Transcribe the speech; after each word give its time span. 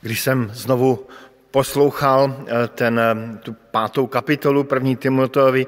Když 0.00 0.20
jsem 0.20 0.50
znovu 0.54 1.06
poslouchal 1.50 2.36
eh, 2.46 2.68
ten, 2.68 3.00
eh, 3.00 3.38
tu 3.38 3.56
pátou 3.70 4.06
kapitolu 4.06 4.64
první 4.64 4.96
Timoteovi, 4.96 5.66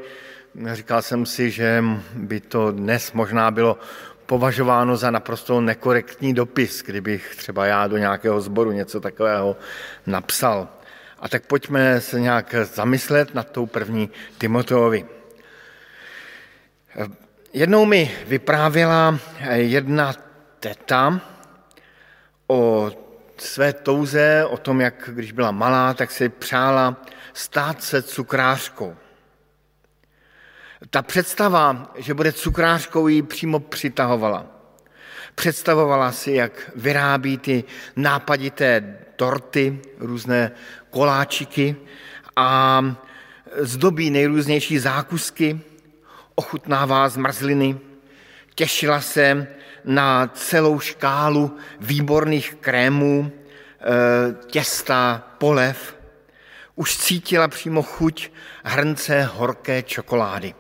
říkal 0.73 1.03
jsem 1.03 1.27
si, 1.27 1.51
že 1.51 1.85
by 2.15 2.41
to 2.41 2.73
dnes 2.73 3.13
možná 3.13 3.51
bylo 3.51 3.79
považováno 4.27 4.97
za 4.97 5.11
naprosto 5.11 5.61
nekorektní 5.61 6.35
dopis, 6.35 6.83
kdybych 6.83 7.37
třeba 7.37 7.67
já 7.67 7.87
do 7.87 7.97
nějakého 7.97 8.41
sboru 8.41 8.73
něco 8.73 9.01
takového 9.01 9.57
napsal. 10.07 10.69
A 11.21 11.29
tak 11.29 11.47
pojďme 11.47 12.01
se 12.01 12.21
nějak 12.21 12.55
zamyslet 12.63 13.35
nad 13.35 13.51
tou 13.51 13.67
první 13.67 14.11
Timoteovi. 14.39 15.07
Jednou 17.53 17.85
mi 17.85 18.11
vyprávěla 18.27 19.19
jedna 19.51 20.15
teta 20.61 21.21
o 22.47 22.91
své 23.43 23.73
touze, 23.73 24.47
o 24.49 24.57
tom, 24.57 24.81
jak 24.81 25.11
když 25.13 25.33
byla 25.33 25.51
malá, 25.51 25.95
tak 25.95 26.11
si 26.11 26.29
přála 26.29 26.97
stát 27.33 27.83
se 27.83 28.03
cukrářkou. 28.03 28.97
Ta 30.91 31.03
představa, 31.03 31.93
že 31.97 32.15
bude 32.15 32.33
cukrářkou, 32.33 33.09
ji 33.09 33.23
přímo 33.23 33.61
přitahovala. 33.61 34.47
Představovala 35.35 36.13
si, 36.13 36.33
jak 36.33 36.71
vyrábí 36.77 37.39
ty 37.39 37.65
nápadité 37.97 38.99
torty, 39.17 39.81
různé 39.99 40.51
koláčiky 40.91 41.77
a 42.37 42.83
zdobí 43.57 44.11
nejrůznější 44.11 44.79
zákusky, 44.79 45.61
ochutnává 46.35 47.09
zmrzliny, 47.09 47.79
těšila 48.55 49.01
se 49.01 49.47
na 49.85 50.27
celou 50.27 50.81
škálu 50.81 51.57
výborných 51.81 52.55
krémů, 52.55 53.33
eh, 53.33 53.87
těsta, 54.47 55.23
polev. 55.39 55.97
Už 56.75 56.97
cítila 56.97 57.49
přímo 57.49 57.83
chuť 57.83 58.31
hrnce 58.65 59.23
horké 59.23 59.83
čokolády. 59.83 60.55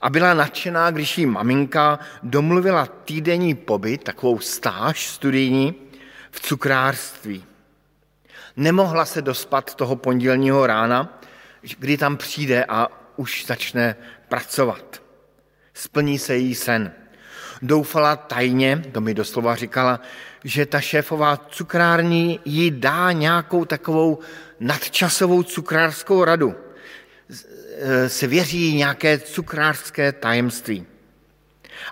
A 0.00 0.10
byla 0.10 0.34
nadšená, 0.34 0.90
když 0.90 1.18
jí 1.18 1.26
maminka 1.26 1.98
domluvila 2.22 2.86
týdenní 2.86 3.54
pobyt, 3.54 4.04
takovou 4.04 4.38
stáž 4.38 5.08
studijní, 5.08 5.74
v 6.30 6.40
cukrářství. 6.40 7.44
Nemohla 8.56 9.04
se 9.04 9.22
dospat 9.22 9.74
toho 9.74 9.96
pondělního 9.96 10.66
rána, 10.66 11.20
kdy 11.78 11.96
tam 11.96 12.16
přijde 12.16 12.64
a 12.64 12.88
už 13.16 13.46
začne 13.46 13.96
pracovat. 14.28 15.02
Splní 15.74 16.18
se 16.18 16.36
jí 16.36 16.54
sen 16.54 16.92
doufala 17.62 18.16
tajně, 18.16 18.82
to 18.92 19.00
mi 19.00 19.14
doslova 19.14 19.54
říkala, 19.54 20.00
že 20.44 20.66
ta 20.66 20.80
šéfová 20.80 21.36
cukrární 21.36 22.40
jí 22.44 22.70
dá 22.70 23.12
nějakou 23.12 23.64
takovou 23.64 24.18
nadčasovou 24.60 25.42
cukrářskou 25.42 26.24
radu. 26.24 26.54
E, 27.78 28.08
se 28.08 28.26
věří 28.26 28.74
nějaké 28.74 29.18
cukrářské 29.18 30.12
tajemství. 30.12 30.86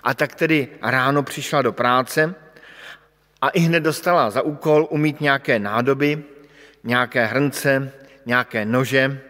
A 0.03 0.13
tak 0.13 0.35
tedy 0.35 0.67
ráno 0.81 1.23
přišla 1.23 1.61
do 1.61 1.73
práce 1.73 2.35
a 3.41 3.49
i 3.49 3.59
hned 3.59 3.79
dostala 3.79 4.29
za 4.29 4.41
úkol 4.41 4.87
umít 4.89 5.21
nějaké 5.21 5.59
nádoby, 5.59 6.23
nějaké 6.83 7.25
hrnce, 7.25 7.91
nějaké 8.25 8.65
nože. 8.65 9.21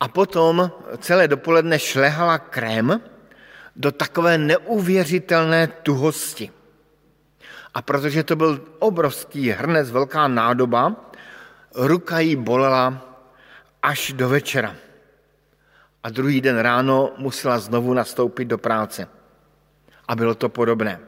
A 0.00 0.08
potom 0.08 0.70
celé 0.98 1.28
dopoledne 1.28 1.78
šlehala 1.78 2.38
krém, 2.38 3.00
do 3.76 3.92
takové 3.92 4.38
neuvěřitelné 4.38 5.66
tuhosti. 5.66 6.50
A 7.74 7.82
protože 7.82 8.22
to 8.22 8.36
byl 8.36 8.64
obrovský 8.78 9.50
hrnec, 9.50 9.90
velká 9.90 10.28
nádoba, 10.28 11.10
ruka 11.74 12.18
jí 12.18 12.36
bolela 12.36 13.16
až 13.82 14.12
do 14.12 14.28
večera. 14.28 14.74
A 16.02 16.10
druhý 16.10 16.40
den 16.40 16.58
ráno 16.58 17.12
musela 17.18 17.58
znovu 17.58 17.94
nastoupit 17.94 18.44
do 18.44 18.58
práce. 18.58 19.08
A 20.08 20.16
bylo 20.16 20.34
to 20.34 20.48
podobné. 20.48 21.00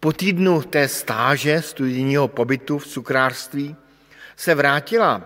Po 0.00 0.12
týdnu 0.12 0.62
té 0.62 0.88
stáže 0.88 1.62
studijního 1.62 2.28
pobytu 2.28 2.78
v 2.78 2.86
cukrářství 2.86 3.76
se 4.36 4.54
vrátila 4.54 5.22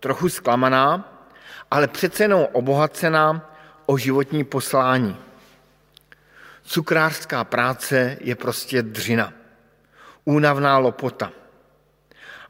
trochu 0.00 0.28
zklamaná, 0.28 1.12
ale 1.70 1.88
přece 1.88 2.24
jenom 2.24 2.46
obohacená 2.52 3.50
o 3.86 3.98
životní 3.98 4.44
poslání. 4.44 5.23
Cukrářská 6.64 7.44
práce 7.44 8.18
je 8.20 8.34
prostě 8.34 8.82
dřina, 8.82 9.32
únavná 10.24 10.78
lopota. 10.78 11.32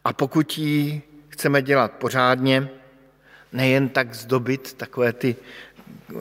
A 0.05 0.13
pokud 0.13 0.59
ji 0.59 1.03
chceme 1.29 1.63
dělat 1.63 1.93
pořádně, 1.93 2.71
nejen 3.53 3.89
tak 3.89 4.15
zdobit 4.15 4.75
takové 4.75 5.13
ty 5.13 5.37
eh, 5.37 6.15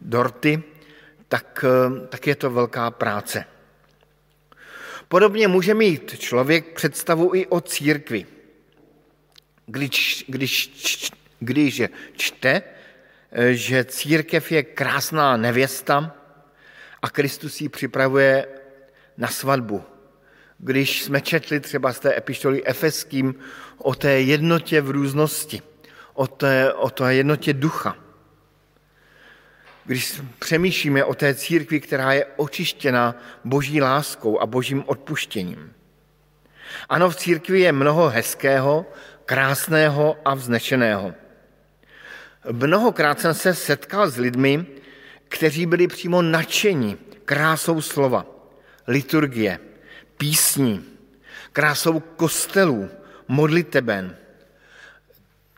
dorty, 0.00 0.62
tak, 1.28 1.64
eh, 1.64 2.06
tak 2.06 2.26
je 2.26 2.36
to 2.36 2.50
velká 2.50 2.90
práce. 2.90 3.44
Podobně 5.08 5.48
může 5.48 5.74
mít 5.74 6.18
člověk 6.18 6.72
představu 6.72 7.34
i 7.34 7.46
o 7.46 7.60
církvi. 7.60 8.26
Když, 9.66 10.24
když, 10.28 10.70
když 11.40 11.82
čte, 12.16 12.62
eh, 13.32 13.54
že 13.54 13.84
církev 13.84 14.52
je 14.52 14.62
krásná 14.62 15.36
nevěsta, 15.36 16.21
a 17.02 17.10
Kristus 17.10 17.60
ji 17.60 17.68
připravuje 17.68 18.46
na 19.16 19.28
svatbu. 19.28 19.84
Když 20.58 21.02
jsme 21.02 21.20
četli 21.20 21.60
třeba 21.60 21.92
z 21.92 22.00
té 22.00 22.16
epištoly 22.16 22.66
Efeským 22.66 23.34
o 23.78 23.94
té 23.94 24.20
jednotě 24.20 24.80
v 24.80 24.90
různosti, 24.90 25.62
o 26.14 26.26
té, 26.26 26.72
o 26.72 26.90
té 26.90 27.14
jednotě 27.14 27.52
ducha, 27.52 27.96
když 29.84 30.20
přemýšlíme 30.38 31.04
o 31.04 31.14
té 31.14 31.34
církvi, 31.34 31.80
která 31.80 32.12
je 32.12 32.26
očištěna 32.36 33.14
boží 33.44 33.82
láskou 33.82 34.40
a 34.40 34.46
božím 34.46 34.84
odpuštěním. 34.86 35.72
Ano, 36.88 37.10
v 37.10 37.16
církvi 37.16 37.60
je 37.60 37.72
mnoho 37.72 38.08
hezkého, 38.08 38.86
krásného 39.24 40.16
a 40.24 40.34
vznešeného. 40.34 41.14
Mnohokrát 42.52 43.20
jsem 43.20 43.34
se 43.34 43.54
setkal 43.54 44.10
s 44.10 44.16
lidmi, 44.16 44.66
kteří 45.32 45.66
byli 45.66 45.86
přímo 45.86 46.22
nadšeni 46.22 46.96
krásou 47.24 47.80
slova, 47.80 48.26
liturgie, 48.86 49.58
písní, 50.16 50.84
krásou 51.52 52.00
kostelů, 52.00 52.88
modliteben. 53.28 54.16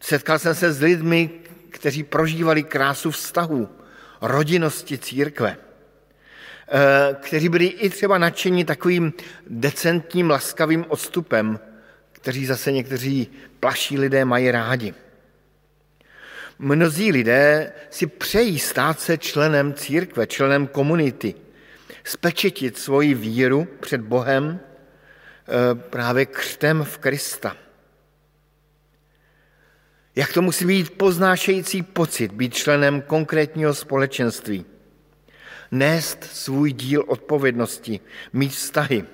Setkal 0.01 0.39
jsem 0.39 0.55
se 0.55 0.73
s 0.73 0.81
lidmi, 0.81 1.31
kteří 1.71 2.03
prožívali 2.03 2.63
krásu 2.63 3.11
vztahů, 3.11 3.69
rodinnosti 4.21 4.99
církve, 4.99 5.57
eh, 5.57 7.17
kteří 7.21 7.49
byli 7.49 7.67
i 7.67 7.91
třeba 7.91 8.19
nadšení 8.19 8.65
takovým 8.65 9.13
decentním, 9.47 10.31
laskavým 10.31 10.84
odstupem, 10.89 11.59
kteří 12.13 12.47
zase 12.47 12.73
někteří 12.73 13.29
plaší 13.61 13.99
lidé 13.99 14.25
mají 14.25 14.51
rádi. 14.51 14.95
Mnozí 16.59 17.12
lidé 17.12 17.72
si 17.91 18.06
přejí 18.06 18.59
stát 18.59 19.00
se 19.00 19.19
členem 19.19 19.75
církve, 19.75 20.26
členem 20.26 20.66
komunity, 20.66 21.34
spečetit 22.04 22.78
svoji 22.78 23.15
víru 23.15 23.69
před 23.81 24.00
Bohem 24.00 24.60
eh, 24.60 25.75
právě 25.75 26.26
křtem 26.26 26.84
v 26.84 26.98
Krista. 26.98 27.56
Jak 30.16 30.32
to 30.32 30.42
musí 30.42 30.65
být 30.65 30.91
poznášející 30.91 31.82
pocit 31.82 32.32
být 32.32 32.54
členem 32.54 33.03
konkrétního 33.03 33.75
společenství, 33.75 34.65
nést 35.71 36.25
svůj 36.25 36.72
díl 36.72 37.04
odpovědnosti, 37.06 38.00
mít 38.32 38.48
vztahy, 38.48 39.04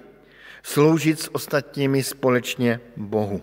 sloužit 0.63 1.21
s 1.21 1.35
ostatními 1.35 2.03
společně 2.03 2.81
Bohu. 2.97 3.43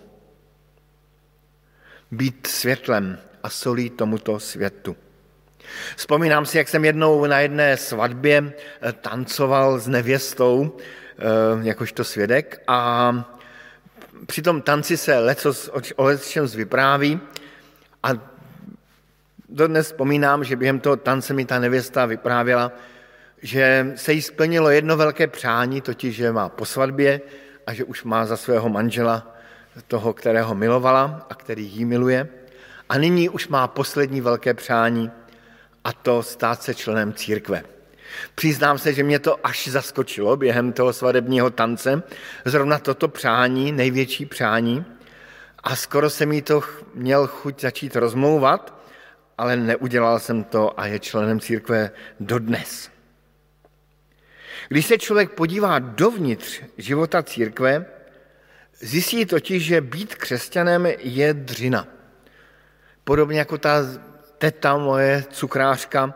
Být 2.11 2.47
světlem, 2.47 3.19
a 3.47 3.49
solí 3.49 3.89
tomuto 3.89 4.39
světu. 4.39 4.95
Vzpomínám 5.95 6.45
si, 6.45 6.57
jak 6.57 6.67
jsem 6.67 6.85
jednou 6.85 7.25
na 7.25 7.39
jedné 7.39 7.77
svatbě 7.77 8.53
eh, 8.81 8.91
tancoval 8.91 9.79
s 9.79 9.87
nevěstou, 9.87 10.77
eh, 10.77 11.23
jakožto 11.61 12.03
svědek, 12.03 12.61
a 12.67 13.11
při 14.25 14.41
tom 14.41 14.61
tanci 14.61 14.97
se 14.97 15.19
lecos, 15.19 15.69
o 15.95 16.03
lecčem 16.03 16.45
vypráví 16.47 17.19
a 18.03 18.09
dodnes 19.49 19.85
vzpomínám, 19.85 20.43
že 20.43 20.55
během 20.55 20.79
toho 20.79 20.95
tance 20.95 21.33
mi 21.33 21.45
ta 21.45 21.59
nevěsta 21.59 22.05
vyprávěla, 22.05 22.71
že 23.41 23.93
se 23.95 24.13
jí 24.13 24.21
splnilo 24.21 24.69
jedno 24.69 24.97
velké 24.97 25.27
přání, 25.27 25.81
totiž, 25.81 26.15
že 26.15 26.31
má 26.31 26.49
po 26.49 26.65
svatbě 26.65 27.21
a 27.67 27.73
že 27.73 27.83
už 27.83 28.03
má 28.03 28.25
za 28.25 28.37
svého 28.37 28.69
manžela 28.69 29.35
toho, 29.87 30.13
kterého 30.13 30.55
milovala 30.55 31.27
a 31.29 31.35
který 31.35 31.63
jí 31.63 31.85
miluje. 31.85 32.36
A 32.89 32.97
nyní 32.97 33.29
už 33.29 33.47
má 33.47 33.67
poslední 33.67 34.21
velké 34.21 34.53
přání 34.53 35.11
a 35.83 35.93
to 35.93 36.23
stát 36.23 36.63
se 36.63 36.75
členem 36.75 37.13
církve. 37.13 37.63
Přiznám 38.35 38.77
se, 38.77 38.93
že 38.93 39.03
mě 39.03 39.19
to 39.19 39.47
až 39.47 39.67
zaskočilo 39.67 40.37
během 40.37 40.73
toho 40.73 40.93
svadebního 40.93 41.49
tance, 41.49 42.03
zrovna 42.45 42.79
toto 42.79 43.07
přání, 43.07 43.71
největší 43.71 44.25
přání, 44.25 44.85
a 45.63 45.75
skoro 45.75 46.09
jsem 46.09 46.31
jí 46.31 46.41
to 46.41 46.61
měl 46.93 47.27
chuť 47.27 47.61
začít 47.61 47.95
rozmlouvat, 47.95 48.81
ale 49.37 49.55
neudělal 49.55 50.19
jsem 50.19 50.43
to 50.43 50.79
a 50.79 50.85
je 50.85 50.99
členem 50.99 51.39
církve 51.39 51.91
dodnes. 52.19 52.89
Když 54.69 54.85
se 54.85 54.97
člověk 54.97 55.31
podívá 55.31 55.79
dovnitř 55.79 56.61
života 56.77 57.23
církve, 57.23 57.85
zjistí 58.79 59.25
totiž, 59.25 59.65
že 59.65 59.81
být 59.81 60.15
křesťanem 60.15 60.87
je 60.99 61.33
dřina. 61.33 61.87
Podobně 63.07 63.39
jako 63.39 63.57
ta 63.57 63.85
teta 64.37 64.77
moje 64.77 65.23
cukrářka 65.31 66.13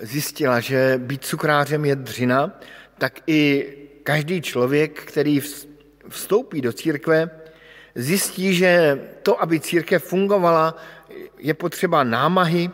zjistila, 0.00 0.60
že 0.60 0.94
být 0.98 1.24
cukrářem 1.24 1.84
je 1.84 1.96
dřina, 1.96 2.60
tak 2.98 3.20
i 3.26 3.72
každý 4.02 4.42
člověk, 4.42 5.02
který 5.02 5.40
vstoupí 6.08 6.60
do 6.60 6.72
církve, 6.72 7.30
zjistí, 7.94 8.54
že 8.54 9.00
to, 9.22 9.42
aby 9.42 9.60
církev 9.60 10.04
fungovala, 10.04 10.76
je 11.38 11.54
potřeba 11.54 12.04
námahy, 12.04 12.70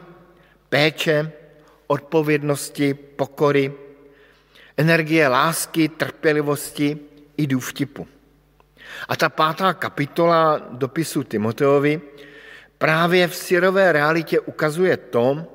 péče, 0.69 1.33
odpovědnosti, 1.87 2.95
pokory, 2.95 3.73
energie 4.77 5.29
lásky, 5.29 5.89
trpělivosti 5.89 6.99
i 7.37 7.47
důvtipu. 7.47 8.07
A 9.09 9.17
ta 9.17 9.29
pátá 9.29 9.73
kapitola 9.73 10.61
dopisu 10.71 11.23
Timoteovi 11.23 12.01
právě 12.79 13.29
v 13.29 13.37
syrové 13.37 13.93
realitě 13.93 14.41
ukazuje 14.41 14.97
to, 14.97 15.47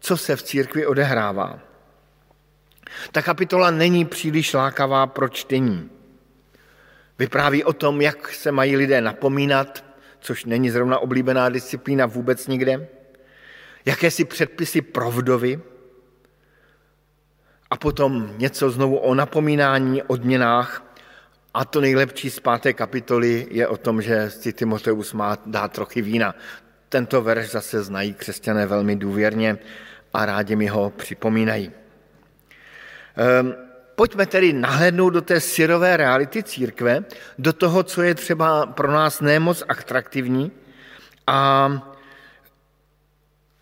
co 0.00 0.16
se 0.16 0.36
v 0.36 0.42
církvi 0.42 0.86
odehrává. 0.86 1.58
Ta 3.12 3.22
kapitola 3.22 3.70
není 3.70 4.04
příliš 4.04 4.54
lákavá 4.54 5.06
pro 5.06 5.28
čtení. 5.28 5.90
Vypráví 7.18 7.64
o 7.64 7.72
tom, 7.72 8.00
jak 8.00 8.32
se 8.32 8.52
mají 8.52 8.76
lidé 8.76 9.00
napomínat, 9.00 9.84
což 10.20 10.44
není 10.44 10.70
zrovna 10.70 10.98
oblíbená 10.98 11.48
disciplína 11.48 12.06
vůbec 12.06 12.46
nikde, 12.46 12.88
jakési 13.84 14.24
předpisy 14.24 14.82
pro 14.82 15.10
vdovy 15.10 15.60
a 17.70 17.76
potom 17.76 18.34
něco 18.38 18.70
znovu 18.70 18.96
o 18.96 19.14
napomínání, 19.14 20.02
odměnách 20.02 20.85
a 21.56 21.64
to 21.64 21.80
nejlepší 21.80 22.30
z 22.30 22.40
páté 22.40 22.72
kapitoly 22.72 23.46
je 23.50 23.68
o 23.68 23.76
tom, 23.76 24.02
že 24.02 24.30
si 24.30 24.52
Timoteus 24.52 25.12
má 25.12 25.38
dát 25.46 25.72
trochu 25.72 26.02
vína. 26.02 26.34
Tento 26.88 27.22
verš 27.22 27.50
zase 27.50 27.82
znají 27.82 28.14
křesťané 28.14 28.66
velmi 28.66 28.96
důvěrně 28.96 29.58
a 30.12 30.26
rádi 30.26 30.56
mi 30.56 30.66
ho 30.66 30.90
připomínají. 30.90 31.72
Um, 33.40 33.54
pojďme 33.94 34.26
tedy 34.26 34.52
nahlédnout 34.52 35.10
do 35.10 35.20
té 35.20 35.40
syrové 35.40 35.96
reality 35.96 36.42
církve, 36.42 37.04
do 37.38 37.52
toho, 37.52 37.82
co 37.82 38.02
je 38.02 38.14
třeba 38.14 38.66
pro 38.66 38.92
nás 38.92 39.20
nemoc 39.20 39.62
atraktivní. 39.68 40.52
A 41.26 41.70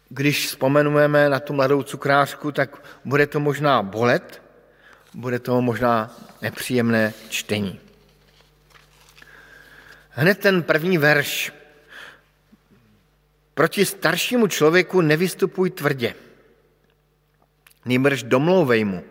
když 0.09 0.47
vzpomenujeme 0.47 1.29
na 1.29 1.41
tu 1.41 1.53
mladou 1.53 1.83
cukrářku, 1.83 2.53
tak 2.53 2.83
bude 3.05 3.27
to 3.27 3.41
možná 3.41 3.83
bolet, 3.83 4.43
bude 5.15 5.39
to 5.39 5.63
možná 5.63 6.17
nepříjemné 6.43 7.13
čtení. 7.29 7.84
Hned 10.17 10.39
ten 10.39 10.63
první 10.63 10.99
verš. 10.99 11.53
Proti 13.55 13.85
staršímu 13.85 14.47
člověku 14.47 15.01
nevystupuj 15.01 15.71
tvrdě, 15.71 16.15
nýbrž 17.85 18.23
domlouvej 18.23 18.85
mu, 18.85 19.05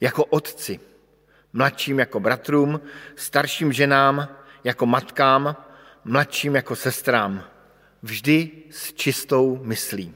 jako 0.00 0.24
otci, 0.24 0.80
mladším 1.52 1.98
jako 1.98 2.20
bratrům, 2.20 2.80
starším 3.16 3.72
ženám 3.72 4.28
jako 4.64 4.86
matkám, 4.86 5.56
mladším 6.04 6.54
jako 6.54 6.76
sestrám, 6.76 7.44
vždy 8.02 8.50
s 8.70 8.92
čistou 8.92 9.60
myslí. 9.62 10.14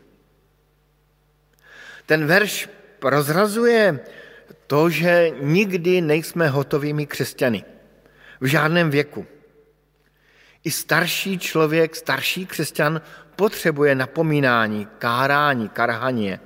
Ten 2.06 2.26
verš 2.26 2.68
rozrazuje 3.02 4.00
to, 4.66 4.90
že 4.90 5.30
nikdy 5.40 6.00
nejsme 6.00 6.48
hotovými 6.48 7.06
křesťany. 7.06 7.64
V 8.40 8.46
žádném 8.46 8.90
věku. 8.90 9.26
I 10.64 10.70
starší 10.70 11.38
člověk, 11.38 11.96
starší 11.96 12.46
křesťan 12.46 13.00
potřebuje 13.36 13.94
napomínání, 13.94 14.88
kárání, 14.98 15.68
karhaně. 15.68 16.40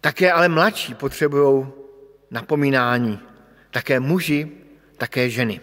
Také 0.00 0.32
ale 0.32 0.48
mladší 0.48 0.94
potřebují 0.94 1.66
napomínání. 2.30 3.18
Také 3.70 4.00
muži, 4.00 4.50
také 4.96 5.30
ženy. 5.30 5.60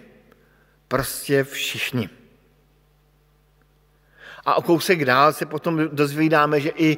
Prostě 0.88 1.44
všichni. 1.44 2.10
A 4.46 4.56
o 4.56 4.62
kousek 4.62 5.06
dál 5.06 5.34
se 5.34 5.46
potom 5.46 5.90
dozvídáme, 5.92 6.62
že 6.62 6.72
i 6.76 6.98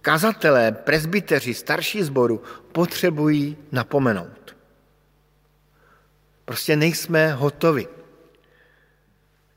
kazatelé, 0.00 0.72
presbyteři, 0.72 1.54
starší 1.54 2.02
zboru 2.02 2.42
potřebují 2.72 3.56
napomenout. 3.72 4.56
Prostě 6.44 6.76
nejsme 6.76 7.32
hotovi. 7.32 7.95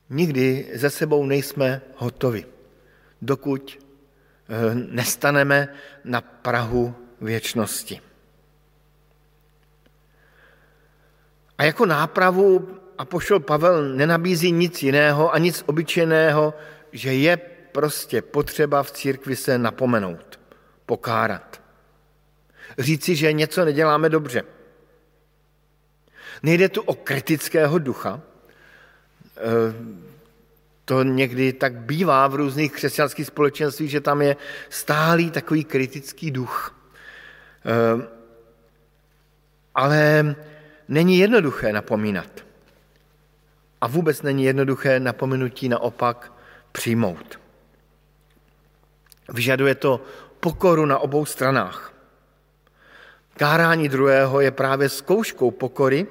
Nikdy 0.10 0.72
ze 0.74 0.90
sebou 0.90 1.26
nejsme 1.26 1.82
hotovi, 1.96 2.46
dokud 3.22 3.80
eh, 4.50 4.76
nestaneme 4.76 5.68
na 6.04 6.22
Prahu 6.22 6.96
věčnosti. 7.22 8.02
A 11.58 11.64
jako 11.64 11.86
nápravu 11.86 12.80
apoštol 12.98 13.40
Pavel 13.40 13.96
nenabízí 13.96 14.52
nic 14.52 14.84
jiného 14.84 15.34
a 15.34 15.38
nic 15.38 15.64
obyčejného, 15.66 16.54
že 16.92 17.14
je 17.14 17.38
prostě 17.72 18.22
potřeba 18.22 18.84
v 18.84 18.92
církvi 18.92 19.36
se 19.36 19.58
napomenout, 19.58 20.40
pokárat. 20.86 21.62
Říci, 22.78 23.16
že 23.16 23.34
něco 23.34 23.66
neděláme 23.66 24.10
dobře. 24.10 24.44
Nejde 26.44 26.70
tu 26.70 26.82
o 26.82 26.96
kritického 26.96 27.80
ducha, 27.80 28.22
to 30.86 31.04
někdy 31.04 31.54
tak 31.54 31.74
bývá 31.74 32.28
v 32.28 32.36
různých 32.36 32.72
křesťanských 32.72 33.28
společenstvích, 33.28 33.92
že 33.92 34.02
tam 34.02 34.22
je 34.22 34.36
stálý 34.70 35.32
takový 35.32 35.64
kritický 35.64 36.32
duch. 36.32 36.76
Eh, 37.66 38.08
ale 39.76 40.36
není 40.88 41.18
jednoduché 41.18 41.74
napomínat. 41.74 42.46
A 43.82 43.88
vůbec 43.88 44.22
není 44.22 44.44
jednoduché 44.44 45.00
napomenutí 45.00 45.70
naopak 45.70 46.34
přijmout. 46.72 47.40
Vyžaduje 49.30 49.76
to 49.76 50.02
pokoru 50.40 50.86
na 50.86 51.00
obou 51.00 51.26
stranách. 51.26 51.94
Kárání 53.38 53.90
druhého 53.90 54.42
je 54.42 54.52
právě 54.52 54.90
zkouškou 54.90 55.52
pokory, 55.52 56.08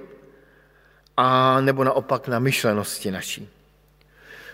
a 1.21 1.61
nebo 1.61 1.85
naopak 1.85 2.29
na 2.29 2.39
myšlenosti 2.39 3.11
naší. 3.11 3.49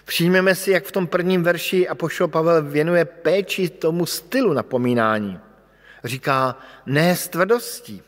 Všimněme 0.04 0.54
si, 0.54 0.70
jak 0.70 0.84
v 0.84 0.92
tom 0.92 1.06
prvním 1.06 1.42
verši 1.42 1.88
Apoštol 1.88 2.28
Pavel 2.28 2.62
věnuje 2.62 3.04
péči 3.04 3.68
tomu 3.68 4.06
stylu 4.06 4.52
napomínání. 4.52 5.40
Říká, 6.04 6.58
ne 6.86 7.16
s 7.16 7.28
tvrdostí, 7.28 8.02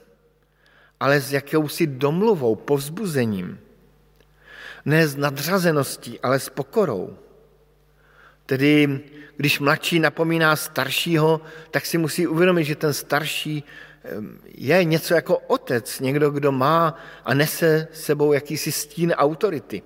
ale 1.00 1.20
s 1.20 1.32
jakousi 1.32 1.86
domluvou, 1.86 2.56
povzbuzením. 2.56 3.60
Ne 4.84 5.08
s 5.08 5.16
nadřazeností, 5.16 6.20
ale 6.20 6.40
s 6.40 6.48
pokorou. 6.48 7.18
Tedy, 8.46 9.00
když 9.36 9.60
mladší 9.60 10.00
napomíná 10.00 10.56
staršího, 10.56 11.40
tak 11.70 11.86
si 11.86 11.98
musí 11.98 12.26
uvědomit, 12.26 12.64
že 12.64 12.74
ten 12.76 12.92
starší 12.92 13.64
je 14.44 14.84
něco 14.84 15.14
jako 15.14 15.38
otec, 15.38 16.00
někdo, 16.00 16.30
kdo 16.30 16.52
má 16.52 16.94
a 17.24 17.34
nese 17.34 17.88
sebou 17.92 18.32
jakýsi 18.32 18.72
stín 18.72 19.12
autority. 19.12 19.82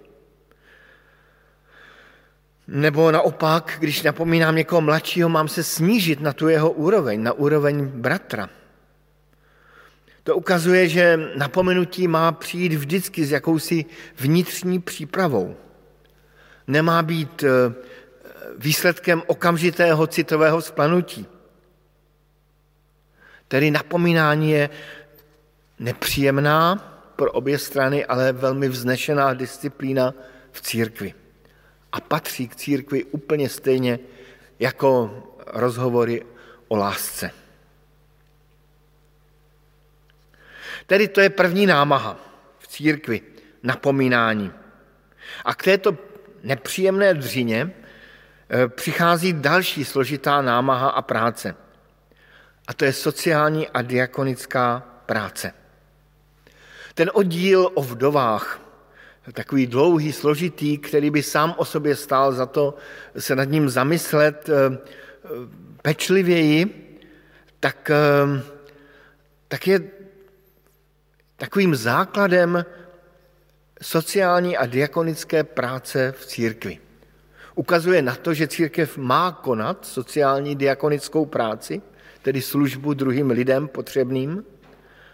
Nebo 2.68 3.10
naopak, 3.10 3.76
když 3.78 4.02
napomínám 4.02 4.56
někoho 4.56 4.80
mladšího, 4.80 5.28
mám 5.28 5.48
se 5.48 5.62
snížit 5.62 6.20
na 6.20 6.32
tu 6.32 6.48
jeho 6.48 6.70
úroveň, 6.70 7.22
na 7.22 7.32
úroveň 7.32 7.86
bratra. 7.86 8.48
To 10.22 10.36
ukazuje, 10.36 10.88
že 10.88 11.20
napomenutí 11.36 12.08
má 12.08 12.32
přijít 12.32 12.72
vždycky 12.72 13.24
s 13.24 13.32
jakousi 13.32 13.84
vnitřní 14.16 14.80
přípravou. 14.80 15.56
Nemá 16.66 17.02
být 17.02 17.42
eh, 17.42 17.74
výsledkem 18.58 19.22
okamžitého 19.26 20.06
citového 20.06 20.62
splanutí 20.62 21.26
Tedy 23.50 23.70
napomínání 23.70 24.50
je 24.50 24.70
nepříjemná 25.78 26.76
pro 27.16 27.32
obě 27.32 27.58
strany, 27.58 28.06
ale 28.06 28.32
velmi 28.32 28.68
vznešená 28.68 29.34
disciplína 29.34 30.14
v 30.52 30.60
církvi. 30.60 31.14
A 31.92 32.00
patří 32.00 32.48
k 32.48 32.56
církvi 32.56 33.04
úplně 33.04 33.48
stejně 33.48 33.98
jako 34.58 35.22
rozhovory 35.46 36.22
o 36.68 36.76
lásce. 36.76 37.30
Tedy 40.86 41.08
to 41.08 41.20
je 41.20 41.30
první 41.30 41.66
námaha 41.66 42.16
v 42.58 42.68
církvi, 42.68 43.20
napomínání. 43.62 44.52
A 45.44 45.54
k 45.54 45.62
této 45.62 45.98
nepříjemné 46.42 47.14
dřině 47.14 47.70
eh, 48.50 48.68
přichází 48.68 49.32
další 49.32 49.84
složitá 49.84 50.42
námaha 50.42 50.88
a 50.88 51.02
práce. 51.02 51.54
A 52.70 52.72
to 52.72 52.84
je 52.84 52.92
sociální 52.92 53.68
a 53.68 53.82
diakonická 53.82 54.82
práce. 55.06 55.52
Ten 56.94 57.10
oddíl 57.14 57.70
o 57.74 57.82
vdovách, 57.82 58.60
takový 59.32 59.66
dlouhý, 59.66 60.12
složitý, 60.12 60.78
který 60.78 61.10
by 61.10 61.22
sám 61.22 61.54
o 61.58 61.64
sobě 61.64 61.96
stál 61.96 62.32
za 62.32 62.46
to 62.46 62.74
se 63.18 63.36
nad 63.36 63.44
ním 63.44 63.68
zamyslet 63.68 64.48
eh, 64.48 64.52
eh, 64.54 65.28
pečlivěji, 65.82 66.86
tak, 67.60 67.90
tak 69.48 69.66
je 69.66 69.80
takovým 71.36 71.74
základem 71.74 72.64
sociální 73.82 74.56
a 74.56 74.66
diakonické 74.66 75.44
práce 75.44 76.14
v 76.18 76.26
církvi. 76.26 76.78
Ukazuje 77.54 78.02
na 78.02 78.14
to, 78.14 78.34
že 78.34 78.48
církev 78.48 78.96
má 78.96 79.32
konat 79.32 79.86
sociální 79.86 80.56
diakonickou 80.56 81.26
práci, 81.26 81.82
tedy 82.22 82.42
službu 82.42 82.94
druhým 82.94 83.30
lidem 83.30 83.68
potřebným, 83.68 84.44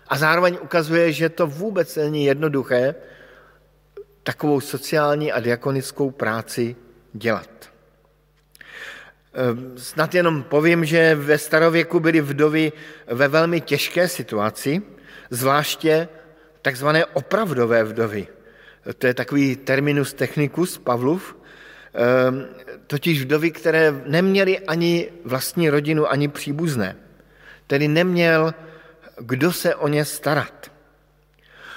a 0.08 0.18
zároveň 0.18 0.58
ukazuje, 0.62 1.12
že 1.12 1.28
to 1.28 1.46
vůbec 1.46 1.96
není 1.96 2.25
jednoduché 2.25 2.94
takovou 4.22 4.60
sociální 4.60 5.32
a 5.32 5.40
diakonickou 5.40 6.10
práci 6.10 6.76
dělat. 7.12 7.50
Ehm, 9.34 9.75
snad 9.78 10.14
jenom 10.14 10.42
povím, 10.42 10.84
že 10.84 11.14
ve 11.14 11.38
starověku 11.38 12.00
byly 12.00 12.20
vdovy 12.20 12.72
ve 13.06 13.28
velmi 13.28 13.60
těžké 13.60 14.08
situaci, 14.08 14.82
zvláště 15.30 16.08
takzvané 16.62 17.04
opravdové 17.04 17.84
vdovy 17.84 18.26
to 18.94 19.06
je 19.06 19.14
takový 19.14 19.56
terminus 19.56 20.14
technicus 20.14 20.78
Pavlov, 20.78 21.36
totiž 22.86 23.22
vdovy, 23.22 23.50
které 23.50 24.02
neměly 24.06 24.58
ani 24.58 25.08
vlastní 25.24 25.70
rodinu, 25.70 26.10
ani 26.10 26.28
příbuzné. 26.28 26.96
Tedy 27.66 27.88
neměl 27.88 28.54
kdo 29.18 29.52
se 29.52 29.74
o 29.74 29.88
ně 29.88 30.04
starat. 30.04 30.70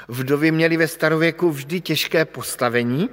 Vdovy 0.08 0.52
měly 0.52 0.78
ve 0.78 0.88
starověku 0.88 1.52
vždy 1.52 1.82
těžké 1.82 2.26
postavení 2.26 3.10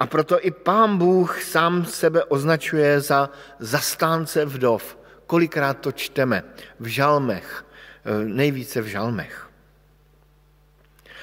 a 0.00 0.06
proto 0.06 0.46
i 0.46 0.50
pán 0.50 0.98
Bůh 0.98 1.42
sám 1.42 1.84
sebe 1.84 2.24
označuje 2.24 3.00
za 3.00 3.30
zastánce 3.58 4.44
vdov. 4.44 4.98
Kolikrát 5.26 5.80
to 5.80 5.92
čteme 5.92 6.42
v 6.80 6.86
žalmech, 6.86 7.64
eh, 8.04 8.24
nejvíce 8.24 8.80
v 8.80 8.86
žalmech. 8.86 9.50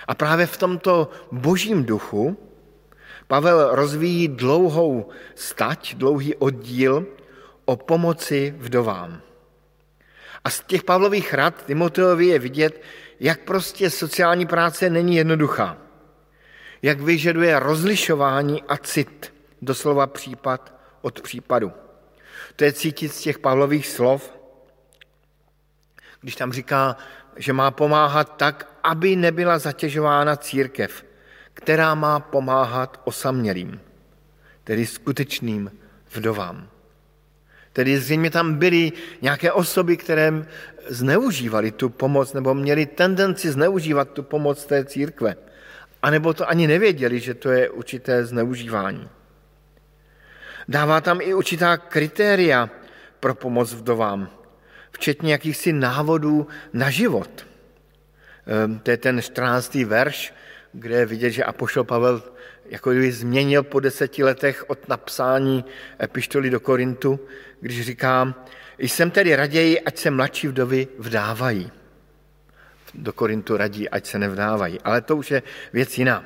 A 0.07 0.15
právě 0.15 0.45
v 0.45 0.57
tomto 0.57 1.09
božím 1.31 1.83
duchu 1.83 2.37
Pavel 3.33 3.75
rozvíjí 3.75 4.27
dlouhou 4.27 5.09
stať, 5.35 5.95
dlouhý 5.95 6.35
oddíl 6.35 7.05
o 7.65 7.75
pomoci 7.75 8.53
vdovám. 8.57 9.21
A 10.43 10.49
z 10.49 10.63
těch 10.63 10.83
Pavlových 10.83 11.33
rad 11.33 11.65
Timoteovi 11.65 12.25
je 12.25 12.39
vidět, 12.39 12.81
jak 13.19 13.39
prostě 13.39 13.89
sociální 13.89 14.45
práce 14.45 14.89
není 14.89 15.15
jednoduchá. 15.15 15.77
Jak 16.81 17.01
vyžaduje 17.01 17.59
rozlišování 17.59 18.63
a 18.63 18.77
cit, 18.77 19.33
doslova 19.61 20.07
případ 20.07 20.73
od 21.01 21.21
případu. 21.21 21.71
To 22.55 22.63
je 22.63 22.73
cítit 22.73 23.09
z 23.09 23.21
těch 23.21 23.39
Pavlových 23.39 23.87
slov, 23.87 24.33
když 26.21 26.35
tam 26.35 26.53
říká, 26.53 26.97
že 27.35 27.53
má 27.53 27.71
pomáhat 27.71 28.37
tak, 28.37 28.77
aby 28.83 29.15
nebyla 29.15 29.57
zatěžována 29.59 30.35
církev, 30.35 31.12
která 31.53 31.95
má 31.95 32.19
pomáhat 32.19 33.01
osamělým, 33.03 33.79
tedy 34.63 34.85
skutečným 34.85 35.71
vdovám. 36.13 36.67
Tedy 37.73 37.99
zřejmě 37.99 38.29
tam 38.29 38.53
byly 38.53 38.91
nějaké 39.21 39.51
osoby, 39.51 39.97
které 39.97 40.45
zneužívali 40.87 41.71
tu 41.71 41.89
pomoc 41.89 42.33
nebo 42.33 42.53
měli 42.53 42.85
tendenci 42.85 43.51
zneužívat 43.51 44.09
tu 44.09 44.23
pomoc 44.23 44.65
té 44.65 44.85
církve. 44.85 45.35
A 46.01 46.09
nebo 46.09 46.33
to 46.33 46.49
ani 46.49 46.67
nevěděli, 46.67 47.19
že 47.19 47.33
to 47.33 47.51
je 47.51 47.69
určité 47.69 48.25
zneužívání. 48.25 49.09
Dává 50.67 51.01
tam 51.01 51.21
i 51.21 51.33
určitá 51.33 51.77
kritéria 51.77 52.69
pro 53.19 53.35
pomoc 53.35 53.73
vdovám, 53.73 54.29
včetně 54.91 55.31
jakýchsi 55.31 55.73
návodů 55.73 56.47
na 56.73 56.89
život– 56.89 57.45
Ehm, 58.47 58.79
to 58.79 58.91
je 58.91 58.97
ten 58.97 59.21
14. 59.21 59.75
verš, 59.85 60.33
kde 60.73 60.95
je 60.95 61.05
vidět, 61.05 61.31
že 61.31 61.43
Apoštol 61.43 61.83
Pavel 61.83 62.23
jako 62.65 62.91
kdyby 62.91 63.11
změnil 63.11 63.63
po 63.63 63.79
deseti 63.79 64.23
letech 64.23 64.69
od 64.69 64.87
napsání 64.87 65.65
epištoly 66.01 66.49
do 66.49 66.59
Korintu, 66.59 67.19
když 67.59 67.85
říká, 67.85 68.35
jsem 68.77 69.11
tedy 69.11 69.35
raději, 69.35 69.79
ať 69.81 69.97
se 69.97 70.11
mladší 70.11 70.47
vdovy 70.47 70.87
vdávají. 70.99 71.71
Do 72.93 73.13
Korintu 73.13 73.57
radí, 73.57 73.89
ať 73.89 74.05
se 74.05 74.19
nevdávají. 74.19 74.81
Ale 74.83 75.01
to 75.01 75.17
už 75.17 75.31
je 75.31 75.43
věc 75.73 75.97
jiná. 75.97 76.23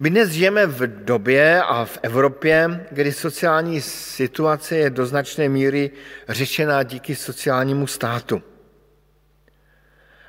My 0.00 0.10
dnes 0.10 0.30
žijeme 0.30 0.66
v 0.66 1.04
době 1.04 1.62
a 1.62 1.84
v 1.84 1.98
Evropě, 2.02 2.86
kdy 2.90 3.12
sociální 3.12 3.80
situace 3.80 4.76
je 4.76 4.90
do 4.90 5.06
značné 5.06 5.48
míry 5.48 5.90
řešená 6.28 6.82
díky 6.82 7.14
sociálnímu 7.14 7.86
státu. 7.86 8.42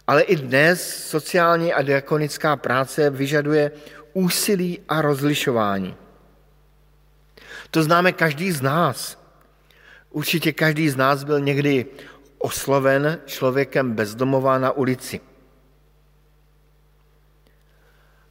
Ale 0.09 0.21
i 0.21 0.35
dnes 0.35 1.05
sociální 1.09 1.73
a 1.73 1.81
diakonická 1.81 2.55
práce 2.55 3.09
vyžaduje 3.09 3.71
úsilí 4.13 4.79
a 4.87 5.01
rozlišování. 5.01 5.95
To 7.71 7.83
známe 7.83 8.11
každý 8.11 8.51
z 8.51 8.61
nás. 8.61 9.21
Určitě 10.09 10.51
každý 10.51 10.89
z 10.89 10.95
nás 10.95 11.23
byl 11.23 11.39
někdy 11.39 11.85
osloven 12.37 13.19
člověkem 13.25 13.93
bezdomová 13.93 14.57
na 14.57 14.71
ulici, 14.71 15.21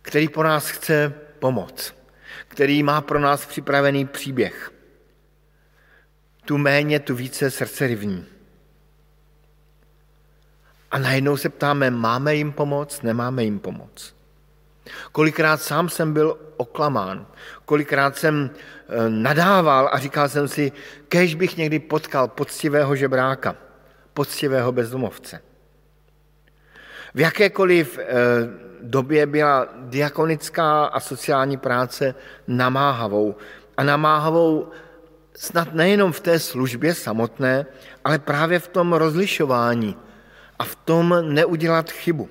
který 0.03 0.29
po 0.29 0.43
nás 0.43 0.69
chce 0.71 1.15
pomoct, 1.39 1.95
který 2.49 2.83
má 2.83 3.01
pro 3.01 3.21
nás 3.21 3.47
připravený 3.47 4.07
příběh. 4.07 4.73
Tu 6.45 6.59
méně, 6.59 7.01
tu 7.01 7.15
více 7.15 7.51
srdcerivní. 7.51 8.38
A 10.91 10.99
najednou 10.99 11.37
se 11.37 11.49
ptáme, 11.49 11.91
máme 11.91 12.35
jim 12.35 12.53
pomoct, 12.53 13.03
nemáme 13.03 13.45
jim 13.45 13.59
pomoct. 13.59 14.15
Kolikrát 15.13 15.63
sám 15.63 15.89
jsem 15.89 16.13
byl 16.13 16.39
oklamán, 16.57 17.27
kolikrát 17.65 18.17
jsem 18.17 18.51
eh, 18.51 18.95
nadával 19.09 19.91
a 19.93 19.99
říkal 19.99 20.29
jsem 20.29 20.49
si, 20.49 20.73
kež 21.09 21.35
bych 21.35 21.57
někdy 21.57 21.79
potkal 21.79 22.29
poctivého 22.29 22.97
žebráka, 22.97 23.57
poctivého 24.15 24.73
bezdomovce. 24.73 25.41
V 27.15 27.21
jakékoliv 27.21 27.99
eh, 27.99 28.05
době 28.83 29.27
byla 29.27 29.69
diakonická 29.77 30.85
a 30.85 31.01
sociální 31.01 31.57
práce 31.57 32.15
namáhavou. 32.47 33.37
A 33.77 33.83
namáhavou 33.85 34.69
snad 35.35 35.75
nejenom 35.75 36.13
v 36.13 36.21
té 36.21 36.39
službě 36.39 36.95
samotné, 36.95 37.67
ale 38.05 38.19
právě 38.19 38.59
v 38.59 38.69
tom 38.69 38.93
rozlišování 38.93 39.97
a 40.59 40.65
v 40.65 40.75
tom 40.75 41.15
neudělat 41.35 41.91
chybu. 41.91 42.29